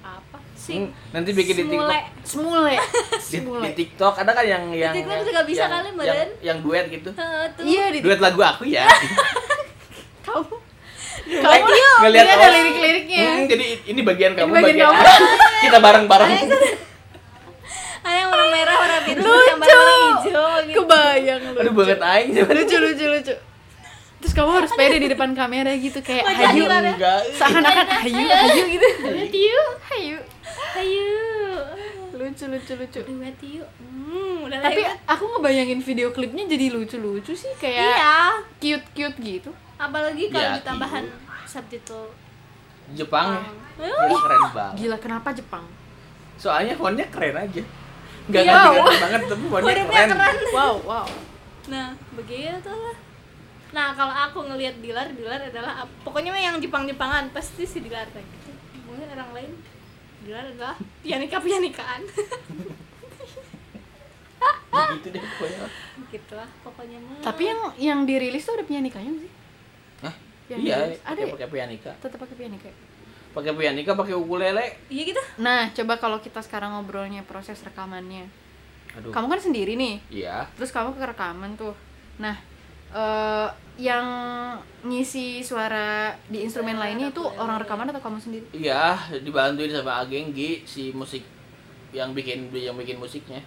apa 0.00 0.36
Hmm, 0.36 0.52
sih? 0.54 0.92
nanti 1.10 1.32
bikin 1.32 1.54
di 1.56 1.64
TikTok. 1.66 2.04
semule 2.22 2.76
Di, 3.24 3.40
semule 3.40 3.60
di 3.62 3.70
TikTok 3.74 4.14
ada 4.14 4.30
kan 4.30 4.44
yang 4.44 4.64
yang 4.70 4.92
TikTok 4.92 5.08
yang- 5.10 5.24
juga 5.26 5.40
bisa 5.42 5.62
yang, 5.62 5.72
kali, 5.72 5.88
yang, 5.88 5.96
Badan. 5.96 6.28
yang 6.44 6.58
duet 6.60 6.84
gitu. 6.90 7.08
Tuh. 7.10 7.64
iya 7.64 7.88
di 7.88 7.98
Duet 7.98 8.20
lagu 8.20 8.38
aku 8.38 8.68
ya. 8.68 8.84
kamu 10.24 10.52
kamu 11.24 11.64
ngeliat 12.00 12.24
ini 12.24 12.32
ada 12.32 12.48
lirik-liriknya 12.50 13.24
hmm, 13.24 13.44
jadi 13.46 13.64
ini 13.86 14.00
bagian 14.02 14.32
kamu, 14.34 14.50
bagian 14.52 14.76
kamu. 14.76 15.02
kita 15.64 15.78
bareng-bareng. 15.78 16.30
Ada 18.04 18.14
yang 18.14 18.28
warna 18.28 18.46
merah, 18.50 18.74
warna 18.76 18.98
biru, 19.00 19.22
Lucu. 19.24 19.52
warna 19.56 19.94
hijau 19.96 20.48
gitu. 20.62 20.76
kebayang 20.76 21.40
Aduh 21.40 21.62
lucu 21.64 21.72
banget 21.74 22.00
aing. 22.04 22.28
lucu 22.36 22.76
lucu 22.76 23.06
lucu 23.08 23.34
terus 24.20 24.32
kamu 24.32 24.50
harus 24.56 24.72
pede 24.72 24.96
di 24.98 25.08
depan 25.10 25.30
kamera 25.32 25.72
gitu 25.76 26.00
kayak 26.00 26.24
hayu 26.24 26.64
seakan-akan 27.36 27.86
hayu 28.00 28.24
hayu 28.24 28.62
gitu 28.72 28.88
Hayu. 29.04 29.60
hayu 29.84 30.16
Ayo. 30.74 31.08
Lucu 32.34 32.44
lucu 32.48 32.72
lucu 32.74 33.00
Duet 33.00 33.38
yuk. 33.40 33.68
Hmm, 33.78 34.44
udah 34.44 34.58
tapi 34.58 34.82
lewat. 34.82 34.98
aku 35.06 35.24
ngebayangin 35.28 35.80
video 35.80 36.10
klipnya 36.10 36.44
jadi 36.44 36.66
lucu-lucu 36.68 37.30
sih 37.30 37.52
kayak 37.54 37.94
iya. 37.94 38.16
cute-cute 38.58 39.18
gitu 39.20 39.50
Apalagi 39.74 40.26
kalau 40.28 40.50
Ya, 40.50 40.58
ditambahan 40.58 41.04
subtitle. 41.44 42.10
Jepang 42.90 43.32
ya. 43.32 43.42
Oh. 43.80 43.88
Gila, 44.04 44.18
keren 44.20 44.42
banget. 44.52 44.74
gila 44.76 44.96
kenapa 44.98 45.28
Jepang 45.30 45.64
Soalnya 46.34 46.74
fontnya 46.74 47.06
keren 47.08 47.34
aja. 47.34 47.62
Enggak 48.24 48.42
Iya, 48.42 48.54
ngerti 48.68 48.96
banget 49.00 49.22
tapi 49.24 49.44
fontnya 49.46 49.74
keren. 49.76 50.08
keren. 50.10 50.36
wow 50.52 50.74
wow 50.80 51.06
Nah, 51.64 51.88
begitu 52.12 52.68
lah. 52.68 52.96
Nah, 53.70 53.90
kalau 53.90 54.12
aku 54.12 54.44
ngelihat 54.44 54.78
Dilar, 54.78 55.08
Dilar 55.10 55.40
adalah 55.40 55.72
pokoknya 56.02 56.28
mah 56.28 56.42
yang 56.42 56.56
Jepang-Jepangan 56.58 57.30
pasti 57.30 57.64
si 57.64 57.80
Dilar 57.80 58.04
kayak 58.06 58.22
gitu. 58.22 58.50
Mungkin 58.84 59.08
orang 59.10 59.30
lain 59.32 59.50
Dilar 60.24 60.44
adalah 60.46 60.74
pianika 61.00 61.36
pianikaan. 61.38 62.00
Gitu 64.94 65.08
deh 65.08 65.22
pokoknya. 65.22 65.66
gitu 66.10 66.32
lah 66.32 66.46
pokoknya 66.62 66.98
mah. 67.00 67.18
tapi 67.20 67.42
yang 67.44 67.60
yang 67.74 68.00
dirilis 68.02 68.42
tuh 68.42 68.54
ada 68.54 68.62
pianikanya 68.62 69.10
sih 69.16 69.30
Hah? 69.98 70.14
Yang 70.46 70.60
Iya, 70.62 70.76
ada 71.00 71.10
pakai 71.10 71.22
ya? 71.22 71.32
pakai 71.34 71.48
pianika. 71.48 71.90
tetap 71.98 72.18
pakai 72.22 72.36
pianika 72.36 72.66
ya? 72.66 72.76
Pakai 73.32 73.50
pianika, 73.52 73.90
pakai 73.92 74.14
ukulele. 74.14 74.66
Iya 74.86 75.02
gitu. 75.04 75.22
nah 75.36 75.66
coba 75.68 75.98
kalau 75.98 76.18
kita 76.18 76.38
sekarang 76.38 76.70
ngobrolnya 76.72 77.22
proses 77.24 77.58
rekamannya 77.60 78.30
Aduh. 78.94 79.10
kamu 79.10 79.26
kan 79.28 79.40
sendiri 79.42 79.74
nih 79.74 79.98
Iya. 80.08 80.46
terus 80.54 80.70
kamu 80.70 80.94
ke 80.94 81.02
rekaman 81.04 81.58
tuh 81.58 81.74
nah 82.16 82.38
eh 82.94 83.48
yang 83.76 84.06
ngisi 84.80 85.42
suara 85.42 86.08
di 86.24 86.40
instrumen 86.40 86.76
lainnya 86.76 87.10
itu 87.10 87.18
orang 87.34 87.58
rekaman 87.58 87.90
atau 87.90 87.98
kamu 88.00 88.18
sendiri 88.18 88.46
Iya, 88.52 88.94
dibantuin 89.18 89.66
sama 89.68 89.98
Agenggi 89.98 90.62
si 90.62 90.88
musik 90.90 91.26
yang 91.90 92.10
bikin 92.10 92.48
yang 92.50 92.74
bikin 92.74 92.96
musiknya. 92.96 93.42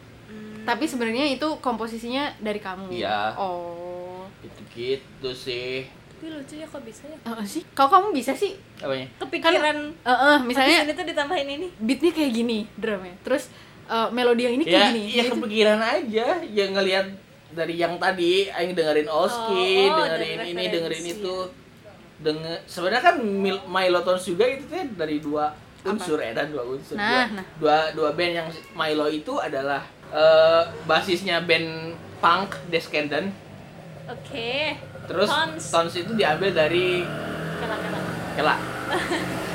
tapi 0.61 0.83
sebenarnya 0.83 1.23
itu 1.25 1.47
komposisinya 1.57 2.27
dari 2.37 2.59
kamu 2.59 2.91
Iya. 2.91 3.31
oh 3.33 4.27
Gitu-gitu 4.37 5.31
sih. 5.31 5.87
Tapi 5.87 6.27
lucu 6.29 6.53
ya 6.53 6.65
kok 6.65 6.81
bisa 6.81 7.05
ya. 7.05 7.15
Eh, 7.25 7.45
sih 7.47 7.63
kalau 7.71 7.87
kamu 7.89 8.07
bisa 8.11 8.33
sih 8.33 8.59
Apanya? 8.77 9.07
Kepikiran 9.17 9.77
eh 9.97 10.11
eh, 10.11 10.37
misalnya 10.41 10.83
ini 10.83 10.91
tuh 10.91 11.05
ditambahin 11.05 11.47
ini. 11.47 11.67
beatnya 11.79 12.11
kayak 12.11 12.31
gini 12.33 12.59
drumnya 12.73 13.15
terus 13.21 13.47
eh, 13.85 14.07
melodi 14.11 14.43
yang 14.43 14.55
ini 14.55 14.63
kayak 14.65 14.75
Ya, 14.75 14.87
gini 14.89 15.03
ya 15.07 15.15
Jadi- 15.23 15.31
kepikiran 15.31 15.79
aja, 15.79 16.27
yang 16.43 16.69
ngelihat 16.73 17.05
dari 17.51 17.79
yang 17.79 17.95
tadi 17.99 18.51
aing 18.51 18.75
dengerin 18.75 19.07
Oski, 19.07 19.87
Oh, 19.87 19.95
oh, 19.95 20.03
dengerin 20.03 20.37
ini, 20.43 20.63
referensi. 20.67 20.73
dengerin 20.73 21.05
itu. 21.19 21.35
Denger 22.17 22.57
sebenarnya 22.65 23.03
kan 23.13 23.15
Mil- 23.21 23.61
juga 24.17 24.45
itu 24.49 24.65
teh 24.65 24.89
dari 24.97 25.21
dua 25.21 25.53
unsur 25.85 26.17
ya 26.17 26.33
dan 26.33 26.49
dua 26.49 26.65
unsur. 26.65 26.97
Nah, 26.97 27.29
dua, 27.29 27.37
nah. 27.37 27.45
dua 27.61 27.77
dua 27.93 28.09
band 28.17 28.33
yang 28.33 28.47
Milo 28.73 29.07
itu 29.07 29.37
adalah 29.37 29.85
eh, 30.09 30.63
basisnya 30.89 31.45
band 31.45 31.93
punk 32.17 32.57
Descendant. 32.73 33.29
Oke. 34.09 34.75
Terus 35.07 35.29
Tones. 35.29 35.63
Tones 35.71 35.93
itu 35.95 36.11
diambil 36.17 36.51
dari 36.51 37.05
Kela-kela. 37.61 37.99
Kela. 38.35 38.55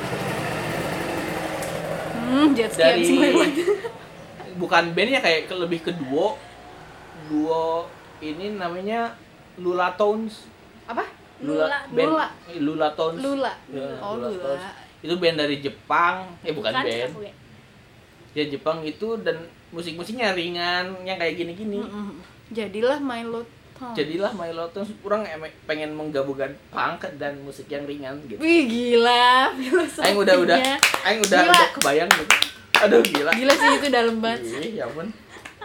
hmm 2.32 2.56
jet 2.56 2.72
dari 2.72 3.04
bukan 4.60 4.92
bandnya 4.96 5.20
kayak 5.20 5.52
lebih 5.52 5.84
ke 5.84 5.92
duo 5.92 6.36
duo 7.32 7.88
ini 8.20 8.60
namanya 8.60 9.16
Lula 9.56 9.96
Tones. 9.96 10.44
Apa? 10.84 11.08
Lula. 11.40 11.88
band. 11.88 12.08
Lula. 12.12 12.26
Lula 12.60 12.88
Tones. 12.92 13.20
Lula. 13.24 13.52
Ya, 13.72 13.88
oh 13.98 14.20
Lula 14.20 14.36
Tones. 14.36 14.64
itu 15.02 15.14
band 15.16 15.36
dari 15.40 15.56
Jepang. 15.58 16.28
Eh 16.44 16.52
bukan 16.52 16.70
Kan, 16.70 16.84
band. 16.84 17.12
ya. 17.18 17.32
ya 18.36 18.44
Jepang 18.46 18.84
itu 18.84 19.16
dan 19.18 19.40
musik-musiknya 19.72 20.36
ringan 20.36 20.92
yang 21.02 21.16
kayak 21.16 21.40
gini-gini. 21.40 21.80
Mm-mm. 21.80 22.20
jadilah 22.52 23.00
Milo 23.00 23.40
Tom 23.74 23.90
jadilah 23.96 24.30
Milo 24.30 24.68
Tones. 24.70 24.92
Kurang 25.02 25.26
pengen 25.66 25.96
menggabungkan 25.96 26.54
punk 26.70 27.02
dan 27.18 27.40
musik 27.42 27.66
yang 27.66 27.82
ringan 27.88 28.20
gitu. 28.30 28.38
Wih 28.38 28.68
gila. 28.70 29.50
Filosofinya. 29.58 30.06
Aing 30.06 30.18
udah 30.20 30.36
udah 30.38 30.56
Aing 31.02 31.20
udah 31.24 31.40
Gila. 31.42 31.50
udah 31.50 31.68
kebayang 31.74 32.10
gitu. 32.14 32.34
Aduh 32.86 33.02
gila. 33.02 33.30
Gila 33.34 33.52
sih 33.58 33.68
itu 33.82 33.88
dalam 33.90 34.16
banget. 34.22 34.46
Ih, 34.62 34.78
ya 34.78 34.86
ampun 34.86 35.10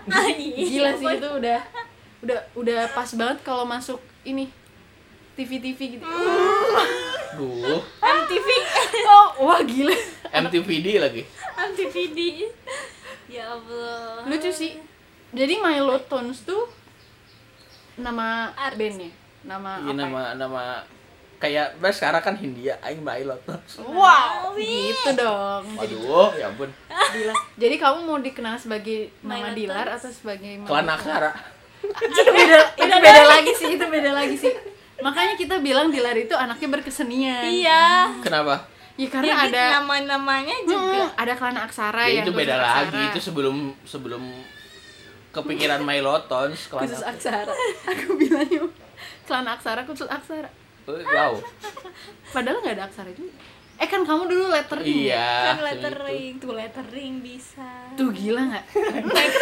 gila 0.72 0.92
sih 0.96 1.06
itu 1.08 1.30
udah 1.30 1.60
udah 2.24 2.40
udah 2.56 2.80
pas 2.92 3.10
banget 3.14 3.38
kalau 3.44 3.64
masuk 3.64 4.00
ini 4.24 4.50
TV 5.38 5.62
TV 5.62 5.80
gitu 5.96 6.06
duh 7.38 7.82
MTV. 8.02 8.48
oh 9.06 9.28
wah 9.46 9.62
gila 9.62 9.94
MTVD 10.28 10.88
lagi 10.98 11.24
MTVD. 11.58 12.20
Ya 13.28 13.52
Allah. 13.52 14.24
lucu 14.26 14.50
sih 14.50 14.80
jadi 15.30 15.60
Milo 15.60 16.00
Tones 16.08 16.42
tuh 16.42 16.66
nama 18.00 18.54
Artis. 18.56 18.96
bandnya 18.96 19.12
nama 19.44 19.72
Ini 19.80 19.86
apa 19.86 19.92
ya? 19.92 19.96
nama 20.04 20.22
nama 20.36 20.64
kayak 21.38 21.78
bah 21.78 21.94
sekarang 21.94 22.22
kan 22.26 22.34
Hindia 22.34 22.82
aing 22.82 23.06
mah 23.06 23.14
Milo 23.22 23.38
Tones 23.46 23.78
wow. 23.86 24.58
Gitu 24.58 25.10
dong. 25.14 25.66
Jadi 25.78 25.96
waduh 26.02 26.34
ya 26.34 26.50
ampun. 26.50 26.70
Dila. 26.90 27.34
Jadi 27.62 27.76
kamu 27.78 27.98
mau 28.10 28.18
dikenal 28.18 28.58
sebagai 28.58 29.14
nama 29.22 29.54
Dilar 29.54 29.88
atau 29.94 30.10
sebagai 30.10 30.66
kelan 30.66 30.90
aksara. 30.90 31.32
Itu 31.86 32.22
beda 32.34 32.58
itu 32.74 32.96
beda 32.98 33.24
lagi. 33.30 33.52
sih 33.54 33.70
itu 33.78 33.86
beda 33.86 34.12
lagi 34.18 34.36
sih. 34.36 34.54
Makanya 34.98 35.38
kita 35.38 35.62
bilang 35.62 35.94
Dilar 35.94 36.18
itu 36.18 36.34
anaknya 36.34 36.68
berkesenian. 36.74 37.46
Iya. 37.46 37.86
kenapa? 38.26 38.66
Ya 38.98 39.08
karena 39.14 39.30
Jadi 39.30 39.54
ada 39.54 39.64
nama-namanya 39.78 40.58
juga. 40.66 41.06
Hmm, 41.06 41.22
ada 41.22 41.34
kelana 41.38 41.60
aksara 41.70 42.10
ya 42.10 42.26
yang 42.26 42.26
itu 42.26 42.32
beda 42.34 42.56
khusus 42.58 42.66
lagi 42.66 42.98
aksara. 42.98 43.10
itu 43.14 43.20
sebelum 43.22 43.56
sebelum 43.86 44.24
kepikiran 45.30 45.86
kelan 46.66 46.82
khusus 46.82 47.06
aksara. 47.06 47.54
Aku 47.94 48.18
bilangnya 48.18 48.66
kelana 49.30 49.54
aksara 49.54 49.86
khusus 49.86 50.10
aksara 50.10 50.50
wow 50.88 51.34
padahal 52.32 52.64
nggak 52.64 52.76
ada 52.80 52.86
aksara 52.88 53.12
juga 53.12 53.36
eh 53.78 53.86
kan 53.86 54.02
kamu 54.02 54.26
dulu 54.26 54.46
lettering 54.50 54.90
ya? 54.90 55.06
iya 55.06 55.22
kan 55.22 55.54
segitu. 55.54 55.68
lettering, 55.70 56.32
tuh 56.42 56.52
lettering 56.52 57.14
bisa. 57.22 57.70
tuh 57.94 58.10
gila 58.10 58.42
nggak 58.42 58.66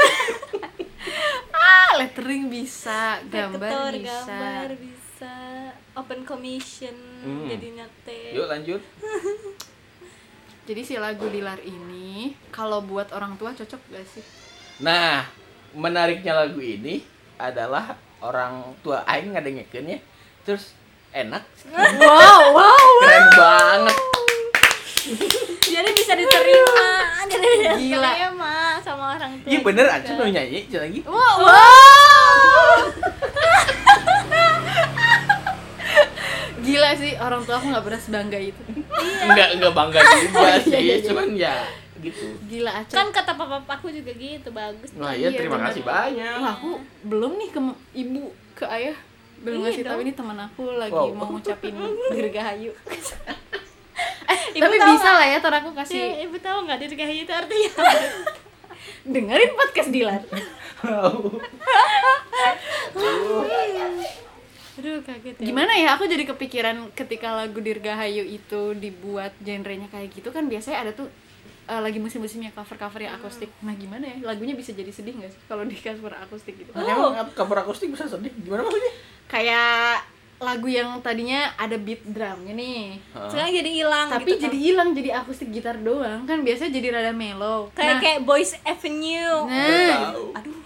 ah 1.56 1.90
lettering 1.96 2.52
bisa 2.52 3.24
gambar 3.32 3.64
Vektor, 3.64 3.92
bisa 3.96 4.12
gambar 4.28 4.70
bisa. 4.76 5.36
Open 5.96 6.28
commission 6.28 6.92
Hmm. 7.26 7.48
jadinya 7.50 7.88
teh. 8.04 8.36
yuk 8.38 8.46
lanjut 8.46 8.82
jadi 10.68 10.82
si 10.82 10.94
lagu 10.94 11.26
Dilar 11.26 11.58
ini 11.62 12.38
kalau 12.54 12.82
buat 12.82 13.10
orang 13.14 13.34
tua 13.34 13.50
cocok 13.50 13.82
gak 13.90 14.06
sih 14.06 14.22
nah 14.78 15.26
menariknya 15.74 16.36
lagu 16.36 16.60
ini 16.60 17.02
adalah 17.42 17.98
orang 18.22 18.76
tua 18.82 19.06
aing 19.08 19.34
ngadengekeun 19.34 19.96
ya 19.96 20.00
terus 20.44 20.76
enak 21.16 21.44
wow 21.98 22.42
wow 22.52 22.88
keren 23.00 23.26
banget 23.34 23.98
Jadi 25.66 25.92
bisa 25.92 26.14
diterima. 26.14 26.90
Jadi 27.28 27.46
bisa 27.54 27.72
Gila. 27.76 28.10
diterima 28.10 28.54
sama 28.82 29.04
orang 29.14 29.32
tua. 29.38 29.46
iya 29.46 29.60
bener 29.62 29.86
aku 29.88 30.12
mau 30.14 30.26
nyanyi 30.26 30.60
cek 30.66 30.80
lagi 30.82 31.00
wow, 31.06 31.36
wow. 31.38 32.74
gila 36.58 36.90
sih 36.96 37.14
orang 37.16 37.42
tua 37.44 37.56
aku 37.56 37.68
nggak 37.70 37.86
pernah 37.86 38.02
sebangga 38.02 38.40
itu 38.40 38.62
enggak 39.22 39.48
enggak 39.54 39.74
bangga 39.74 40.00
juga 40.18 40.42
Iya, 40.42 40.56
sih 40.60 40.74
iya, 40.74 40.96
iya. 40.96 41.06
cuman 41.06 41.28
ya 41.36 41.56
gitu 41.98 42.26
Gila 42.46 42.72
Aceh. 42.76 42.92
kan 42.92 43.08
kata 43.10 43.32
papa 43.34 43.58
aku 43.70 43.88
juga 43.90 44.12
gitu 44.12 44.50
bagus 44.50 44.90
Wah 44.96 45.14
iya 45.14 45.30
Iya, 45.30 45.38
terima 45.38 45.58
bener. 45.58 45.70
kasih 45.70 45.84
banyak 45.84 46.38
Wah, 46.40 46.54
aku 46.56 46.72
belum 47.04 47.32
nih 47.36 47.50
ke 47.50 47.60
ibu, 47.96 48.24
ke 48.54 48.66
ayah. 48.66 48.98
Belum 49.42 49.60
Iya 49.60 49.66
ngasih 49.68 49.84
tahu 49.84 50.00
ini 50.02 50.12
teman 50.12 50.38
aku 50.38 50.64
lagi 50.76 50.94
Wow. 50.94 51.12
mau 51.14 51.28
ngucapin 51.32 51.76
dirgahayu. 52.10 52.72
eh, 52.72 54.40
Ibu 54.58 54.64
tapi 54.64 54.76
tahu 54.78 54.90
bisa 54.94 55.10
lah 55.12 55.26
ya, 55.26 55.38
ntar 55.40 55.54
aku 55.58 55.70
sih 55.70 55.78
kasih 55.78 56.04
ibu 56.24 56.38
tahu 56.40 56.58
nggak 56.64 56.80
dirgahayu 56.82 57.22
itu 57.24 57.34
artinya 57.34 57.72
dengerin 59.14 59.52
podcast 59.54 59.90
Dilan. 59.90 60.22
aduh 64.76 65.00
kaget 65.02 65.36
ya 65.40 65.46
Gimana 65.46 65.72
ya? 65.74 65.96
Aku 65.96 66.04
jadi 66.04 66.28
kepikiran 66.28 66.92
ketika 66.92 67.32
lagu 67.34 67.58
Dirgahayu 67.58 68.22
itu 68.22 68.76
dibuat 68.76 69.32
genrenya 69.40 69.88
kayak 69.88 70.12
gitu 70.12 70.30
kan 70.30 70.46
biasanya 70.46 70.84
ada 70.84 70.92
tuh 70.92 71.08
eh, 71.66 71.80
lagi 71.80 71.98
musim-musimnya 71.98 72.52
cover-cover 72.52 73.00
yang 73.00 73.16
akustik. 73.16 73.48
Nah, 73.64 73.72
gimana 73.74 74.06
ya? 74.06 74.18
Lagunya 74.26 74.52
bisa 74.52 74.76
jadi 74.76 74.92
sedih 74.92 75.16
nggak 75.16 75.32
sih 75.32 75.42
kalau 75.48 75.64
di 75.64 75.74
cover 75.74 76.12
akustik 76.14 76.60
gitu? 76.60 76.70
Emang 76.76 77.16
cover 77.32 77.58
akustik 77.58 77.88
bisa 77.88 78.06
sedih? 78.06 78.30
Gimana 78.36 78.62
maksudnya? 78.62 78.94
Kayak 79.26 80.06
lagu 80.36 80.68
yang 80.68 81.00
tadinya 81.00 81.48
ada 81.56 81.80
beat 81.80 82.04
drumnya 82.04 82.52
nih. 82.52 83.00
sekarang 83.32 83.56
jadi 83.56 83.72
hilang 83.72 84.08
tapi 84.12 84.36
gitu 84.36 84.44
jadi 84.52 84.58
hilang 84.60 84.90
jadi 84.92 85.10
akustik 85.24 85.48
gitar 85.48 85.80
doang 85.80 86.28
kan 86.28 86.44
biasanya 86.44 86.72
jadi 86.76 86.88
rada 86.92 87.14
mellow 87.16 87.72
kayak 87.72 87.98
nah, 87.98 88.02
kayak 88.04 88.20
Boys 88.28 88.52
Avenue 88.68 89.48
nah 89.48 90.12
aduh 90.36 90.60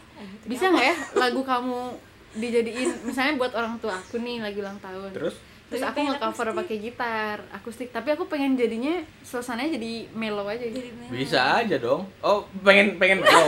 bisa 0.50 0.74
nggak 0.74 0.86
ya 0.90 0.96
lagu 1.22 1.42
kamu 1.46 1.94
dijadiin 2.34 2.90
misalnya 3.06 3.38
buat 3.38 3.54
orang 3.54 3.78
tua 3.78 3.94
aku 3.94 4.18
nih 4.18 4.42
lagi 4.42 4.58
ulang 4.58 4.82
tahun 4.82 5.14
Terus? 5.14 5.36
terus 5.70 5.86
aku 5.86 6.02
nge-cover 6.02 6.48
pakai 6.66 6.76
gitar 6.82 7.38
akustik 7.54 7.94
tapi 7.94 8.10
aku 8.18 8.26
pengen 8.26 8.58
jadinya 8.58 9.06
suasananya 9.22 9.78
jadi 9.78 10.10
mellow 10.18 10.50
aja 10.50 10.66
gitu 10.66 10.82
jadi 10.82 10.90
mellow. 10.98 11.14
Bisa 11.14 11.62
aja 11.62 11.78
dong. 11.78 12.10
Oh, 12.26 12.42
pengen 12.66 12.98
pengen 12.98 13.22
wow. 13.22 13.46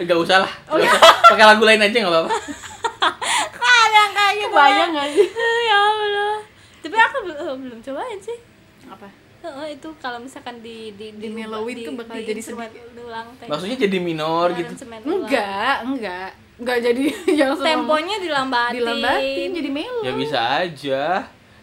Gak 0.08 0.16
usah 0.16 0.40
lah. 0.44 0.52
Oh, 0.72 0.80
iya. 0.80 0.88
usah. 0.88 1.12
Pakai 1.36 1.44
lagu 1.44 1.64
lain 1.68 1.84
aja 1.84 1.96
nggak 2.00 2.08
apa-apa. 2.08 2.32
kayak 4.28 4.36
gitu 4.40 4.52
bayang 4.52 4.90
nggak 4.90 5.08
sih? 5.08 5.28
Ya 5.68 5.78
Allah. 5.78 6.36
Tapi 6.78 6.96
aku 6.96 7.16
belum 7.22 7.36
eh, 7.36 7.56
belum 7.60 7.78
cobain 7.80 8.18
sih. 8.18 8.38
Apa? 8.86 9.08
Heeh, 9.36 9.66
itu 9.72 9.88
kalau 9.98 10.18
misalkan 10.18 10.58
di 10.58 10.90
di 10.94 11.14
Di 11.14 11.28
mellowin 11.28 11.76
tuh 11.80 11.94
bakal 11.94 12.18
jadi 12.18 12.34
instrumen 12.36 12.66
ulang. 12.96 13.26
Maksudnya 13.40 13.76
jadi 13.78 13.98
minor 13.98 14.50
Di 14.50 14.58
gitu. 14.60 14.72
enggak 15.04 15.74
enggak. 15.82 16.30
Enggak 16.56 16.78
jadi 16.82 17.02
yang 17.40 17.52
semua- 17.52 17.66
temponya 17.68 18.16
dilambatin. 18.18 18.74
Dilambatin 18.76 19.48
jadi 19.52 19.70
mellow 19.70 20.02
Ya 20.02 20.12
bisa 20.12 20.38
aja. 20.58 21.02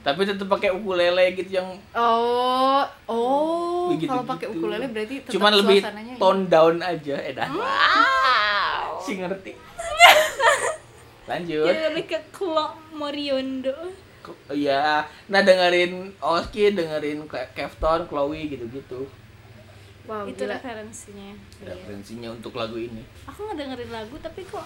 Tapi 0.03 0.27
tetap 0.27 0.51
pakai 0.51 0.67
ukulele 0.69 1.31
gitu 1.31 1.47
yang 1.53 1.79
oh 1.95 2.83
oh 3.07 3.87
Begitu-gitu. 3.87 4.11
kalau 4.11 4.23
pakai 4.27 4.47
ukulele 4.51 4.85
berarti 4.91 5.15
tetap 5.17 5.31
cuman 5.31 5.51
lebih 5.55 5.79
tone 6.19 6.43
down 6.51 6.75
aja, 6.77 7.15
eh 7.19 7.31
dah. 7.31 7.47
wow. 7.47 8.99
Si 8.99 9.15
ngerti. 9.15 9.51
Lanjut. 11.23 11.65
jadi 11.65 11.81
lebih 11.87 12.05
ke 12.05 12.19
Klo 12.29 12.67
Moriondo 12.91 13.73
Iya, 14.47 15.03
nah 15.27 15.41
dengerin 15.41 16.15
Oski, 16.17 16.71
dengerin 16.71 17.27
Ke- 17.27 17.51
Kefton, 17.53 18.07
Chloe 18.07 18.47
gitu-gitu. 18.47 19.03
wow 20.03 20.23
itu 20.23 20.35
gila 20.37 20.55
referensinya 20.55 21.31
Iya. 21.57 21.67
Referensinya 21.69 22.29
untuk 22.29 22.53
lagu 22.53 22.75
ini. 22.75 23.03
aku 23.23 23.39
nggak 23.41 23.57
dengerin 23.57 23.91
lagu 23.93 24.15
tapi 24.17 24.43
kok 24.43 24.63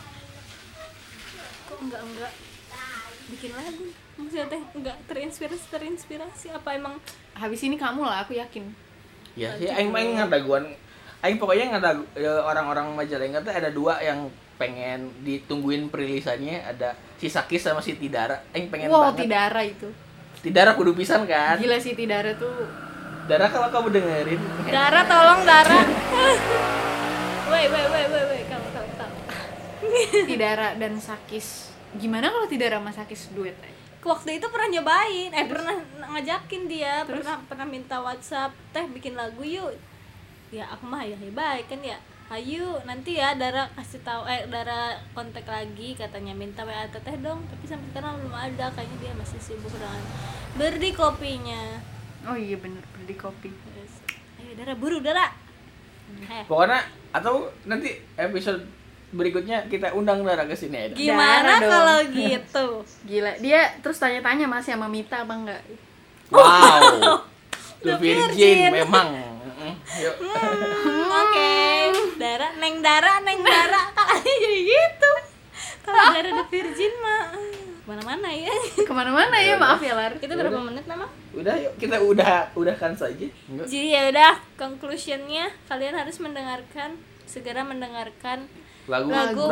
kok 1.67 1.77
enggak 1.79 2.01
enggak 2.01 2.31
bikin 3.27 3.51
lagu 3.51 3.85
maksudnya 4.15 4.47
teh 4.47 4.61
enggak 4.73 4.97
terinspirasi 5.05 5.65
terinspirasi 5.67 6.47
apa 6.49 6.69
emang 6.73 6.95
habis 7.33 7.61
ini 7.61 7.75
kamu 7.75 8.01
lah 8.01 8.23
aku 8.23 8.33
yakin 8.33 8.65
Ya 9.33 9.53
sih, 9.53 9.69
aing 9.69 9.89
aing 9.91 10.17
ngadaguan. 10.17 10.65
Aing 11.19 11.37
pokoknya 11.37 11.69
ngadagu 11.71 12.01
ya, 12.15 12.41
orang-orang 12.41 12.89
Majalengka 12.91 13.37
tuh 13.39 13.53
ada 13.53 13.69
dua 13.69 14.01
yang 14.01 14.33
pengen 14.57 15.13
ditungguin 15.21 15.87
perilisannya 15.87 16.65
ada 16.65 16.97
si 17.21 17.29
Sakis 17.29 17.61
sama 17.61 17.79
si 17.79 17.93
Tidara. 17.93 18.41
Aing 18.51 18.69
pengen 18.73 18.89
wow 18.89 19.09
banget. 19.13 19.29
Tidara 19.29 19.61
itu 19.63 19.89
Tidara 20.41 20.73
kudu 20.77 20.93
pisan 20.93 21.25
kan. 21.25 21.57
gila 21.57 21.77
sih 21.77 21.93
Tidara 21.93 22.33
tuh 22.37 22.65
Dara 23.27 23.51
kalau 23.51 23.67
kamu 23.67 23.87
dengerin. 23.91 24.39
Dara 24.71 25.01
tolong 25.03 25.41
Dara 25.43 25.77
woi 27.47 27.63
woi 27.71 27.85
woi 27.87 28.03
woi 28.11 28.23
woi 28.27 28.41
kamu 28.49 28.67
kamu 28.75 28.91
kamu 28.99 29.17
Tidara 30.27 30.67
dan 30.75 30.93
Sakis 30.99 31.71
gimana 31.95 32.27
kalau 32.27 32.47
Tidara 32.49 32.77
sama 32.83 32.91
Sakis 32.91 33.31
duet 33.31 33.55
eh? 33.63 33.73
waktu 34.03 34.39
itu 34.39 34.47
pernah 34.47 34.67
nyobain 34.71 35.31
eh 35.35 35.45
pernah 35.47 35.75
ngajakin 36.15 36.63
dia 36.71 37.03
Terus? 37.03 37.23
pernah 37.23 37.35
pernah 37.43 37.67
minta 37.67 37.99
WhatsApp 37.99 38.55
teh 38.71 38.87
bikin 38.87 39.19
lagu 39.19 39.43
yuk 39.43 39.75
ya 40.47 40.63
aku 40.71 40.87
mah 40.87 41.03
ya 41.03 41.15
ya 41.19 41.31
baik 41.31 41.67
kan 41.67 41.79
ya 41.83 41.99
ayo 42.29 42.75
nanti 42.83 43.15
ya 43.15 43.31
Dara 43.33 43.71
kasih 43.71 44.03
tahu 44.03 44.27
eh 44.27 44.43
Dara 44.45 44.93
kontak 45.11 45.45
lagi 45.45 45.93
katanya. 45.93 46.31
Minta 46.31 46.61
WA 46.61 46.83
teteh 46.85 47.15
dong 47.17 47.39
tapi 47.45 47.65
sampai 47.65 47.87
sekarang 47.89 48.19
belum 48.19 48.35
ada. 48.35 48.65
Kayaknya 48.71 48.97
dia 48.99 49.13
masih 49.13 49.39
sibuk 49.39 49.71
dengan 49.71 50.01
beri 50.53 50.91
kopinya. 50.91 51.79
Oh 52.23 52.35
iya 52.35 52.55
bener 52.55 52.83
beli 52.93 53.15
kopi. 53.15 53.47
Terus, 53.47 53.93
ayo 54.37 54.51
Dara 54.53 54.73
buru 54.73 54.99
Dara. 54.99 55.31
Eh, 56.19 56.43
Pokoknya 56.43 56.83
atau 57.11 57.47
nanti 57.63 57.91
episode 58.15 58.63
berikutnya 59.07 59.63
kita 59.65 59.91
undang 59.91 60.19
Dara 60.21 60.43
ke 60.43 60.51
sini 60.51 60.75
ya. 60.77 60.87
gimana 60.91 61.57
Dara 61.57 61.63
kalau 61.63 61.99
gitu? 62.11 62.67
Gila 63.07 63.39
dia 63.39 63.71
terus 63.79 63.95
tanya-tanya 63.97 64.45
masih 64.45 64.75
sama 64.75 64.87
Mita 64.87 65.23
apa 65.23 65.31
enggak 65.31 65.61
Wow. 66.27 67.23
The 67.77 67.93
The 67.93 67.95
Virgin 67.95 68.35
Virgin. 68.35 68.71
memang. 68.73 69.07
Yuk. 70.03 70.15
Oke 71.37 72.17
Dara 72.17 72.47
neng 72.57 72.81
Dara 72.81 73.13
neng 73.21 73.39
Dara 73.41 73.81
kalanya 73.95 74.33
jadi 74.41 74.59
gitu 74.65 75.11
kalau 75.85 76.03
Dara 76.11 76.29
the 76.33 76.45
Virgin 76.49 76.93
mah 76.99 77.23
mana-mana 77.87 78.27
ya 78.27 78.51
ke 78.87 78.91
mana-mana 78.91 79.37
ya 79.39 79.55
maaf 79.55 79.79
ya 79.79 79.95
Lar 79.95 80.13
itu 80.19 80.27
berapa 80.27 80.59
menit 80.59 80.83
memang 80.83 81.07
Udah 81.37 81.53
yuk 81.53 81.77
kita 81.77 82.01
udah 82.01 82.49
udahkan 82.57 82.97
saja. 82.97 83.29
Enggak. 83.45 83.69
jadi 83.69 83.87
ya 83.87 84.01
udah 84.09 84.33
conclusionnya 84.57 85.53
kalian 85.69 85.93
harus 85.93 86.17
mendengarkan 86.17 86.97
segera 87.23 87.61
mendengarkan 87.61 88.49
Lagu, 88.87 89.11
lagu 89.11 89.51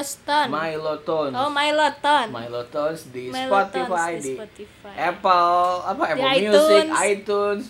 Stone 0.00 0.48
Milo 0.48 0.96
Tones. 1.04 1.36
oh 1.36 1.52
Milo 1.52 1.88
Tone 2.00 2.32
Milo 2.32 2.62
Tones 2.72 3.12
di 3.12 3.28
Milo 3.28 3.52
Spotify, 3.52 4.10
di, 4.16 4.32
Spotify. 4.34 4.94
Apple, 4.96 5.60
apa 5.84 6.02
Apple 6.08 6.32
Di 6.32 6.40
Music, 6.48 6.84
iTunes. 6.88 6.96
iTunes. 7.04 7.62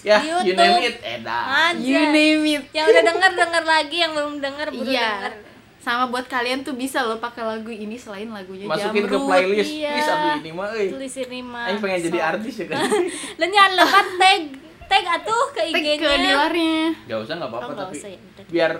Ya, 0.00 0.16
Di 0.16 0.24
you 0.24 0.36
YouTube. 0.46 0.56
name 0.56 0.78
it, 0.84 0.96
edah. 1.00 1.42
Aja. 1.68 1.80
you 1.80 1.98
name 2.08 2.44
it 2.48 2.64
yang 2.70 2.86
udah 2.86 3.02
denger 3.04 3.30
denger 3.34 3.64
lagi 3.64 3.96
yang 3.98 4.12
belum 4.12 4.34
denger 4.38 4.66
baru 4.70 4.84
iya 4.84 5.10
denger 5.20 5.32
sama 5.78 6.04
buat 6.06 6.26
kalian 6.26 6.60
tuh 6.60 6.74
bisa 6.74 7.00
loh 7.00 7.16
pakai 7.16 7.40
lagu 7.40 7.66
ini 7.68 7.94
selain 7.94 8.28
lagunya 8.28 8.62
Masukin 8.64 9.04
ke 9.04 9.16
playlist. 9.16 9.72
iya. 9.72 9.94
Satu 9.98 10.28
ini 10.36 10.50
mah 10.50 10.68
euy. 10.70 10.86
tulis 10.88 11.14
ini 11.16 11.40
mah 11.40 11.64
Aing 11.64 11.78
pengen 11.78 11.98
jadi 12.04 12.18
So. 12.18 12.26
artis 12.28 12.54
ya 12.54 12.66
kan. 12.68 12.78
dan 13.40 13.48
jangan 13.48 13.72
lupa 13.74 14.00
tag 14.16 14.42
tag 14.84 15.04
atuh 15.12 15.44
ke 15.48 15.62
Tag 15.64 15.72
IG-nya 15.72 15.96
ke 15.96 16.08
Dilarnya 16.20 16.78
Gak 17.04 17.18
usah 17.20 17.34
nggak 17.34 17.50
apa-apa 17.50 17.66
Oh, 17.66 17.76
tapi 17.78 17.94
usah 17.96 18.08
ya, 18.08 18.18
biar 18.46 18.72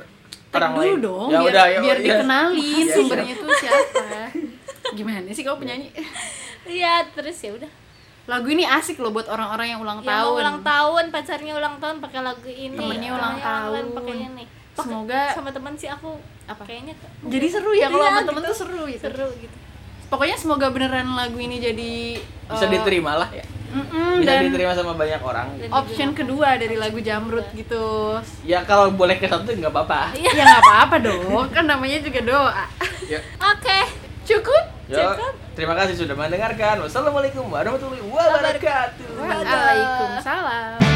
tag 0.48 0.54
orang 0.54 0.72
dulu 0.72 0.82
lain. 0.82 0.98
dong 1.00 1.28
ya 1.28 1.38
biar, 1.38 1.50
udah, 1.50 1.64
ya, 1.66 1.78
biar 1.80 1.96
ya. 1.96 2.04
dikenalin 2.04 2.62
Iya, 2.78 2.94
sumbernya 2.94 3.34
tuh 3.36 3.50
siapa 3.54 4.04
gimana 4.90 5.28
sih 5.28 5.42
kau 5.42 5.56
penyanyi 5.56 5.88
iya 6.66 6.92
terus 7.06 7.36
ya 7.38 7.50
udah 7.54 7.70
lagu 8.28 8.46
ini 8.46 8.62
asik 8.62 8.96
loh 8.98 9.08
buat 9.08 9.24
orang-orang 9.26 9.66
yang 9.70 9.80
ulang 9.80 9.98
yang 9.98 10.12
tahun 10.12 10.28
mau 10.28 10.36
ulang 10.36 10.58
tahun 10.62 11.04
pacarnya 11.08 11.52
ulang 11.54 11.74
tahun 11.78 11.96
pakai 11.98 12.20
lagu 12.20 12.44
ini 12.46 12.76
Temennya 12.76 13.10
ulang 13.10 13.36
tahun. 13.38 13.82
pakai 13.90 14.14
ini 14.22 14.44
Pakai- 14.70 14.84
Semoga- 14.84 15.32
sama 15.32 15.50
teman 15.50 15.72
sih 15.74 15.88
aku 15.88 16.10
Apa? 16.44 16.62
kayaknya 16.62 16.92
jadi 17.24 17.46
seru 17.48 17.72
ya 17.72 17.88
kalau 17.88 17.98
Iya, 17.98 18.10
sama 18.10 18.22
temen 18.22 18.38
gitu. 18.38 18.46
tuh 18.46 18.56
seru 18.58 18.82
gitu 18.86 19.02
seru 19.02 19.28
gitu 19.34 19.56
pokoknya 20.06 20.36
semoga 20.36 20.66
beneran 20.68 21.08
lagu 21.10 21.36
ini 21.36 21.56
jadi 21.58 21.92
Bisa 22.46 22.64
eh, 22.64 22.70
diterima 22.70 23.12
lah 23.14 23.28
ya. 23.28 23.44
mm-mm, 23.44 24.12
Bisa 24.18 24.28
dan 24.30 24.40
diterima 24.46 24.72
sama 24.72 24.92
banyak 24.92 25.20
orang. 25.20 25.48
Dan 25.58 25.68
option 25.70 26.10
kedua 26.12 26.56
dari 26.56 26.72
lagu 26.74 26.96
Jamrut 26.98 27.44
gitu 27.52 28.16
Ya 28.40 28.60
kalau 28.62 28.88
boleh 28.90 29.16
ke 29.16 29.24
satu 29.24 29.44
nggak 29.46 29.68
apa-apa. 29.68 30.12
ya 30.14 30.30
nggak 30.30 30.62
apa-apa 30.62 30.96
dong 31.02 31.48
kan 31.48 31.64
namanya 31.66 31.98
juga 31.98 32.20
doa 32.22 32.64
Ya. 33.04 33.20
oke 33.38 33.78
cukup 34.22 34.64
Yo, 34.86 34.96
Cukup. 34.96 35.32
Terima 35.58 35.74
kasih 35.74 36.06
sudah 36.06 36.14
mendengarkan. 36.14 36.86
Wassalamualaikum 36.86 37.50
warahmatullahi 37.50 38.06
wabarakatuh. 38.06 39.18
Waalaikumsalam 39.18 40.87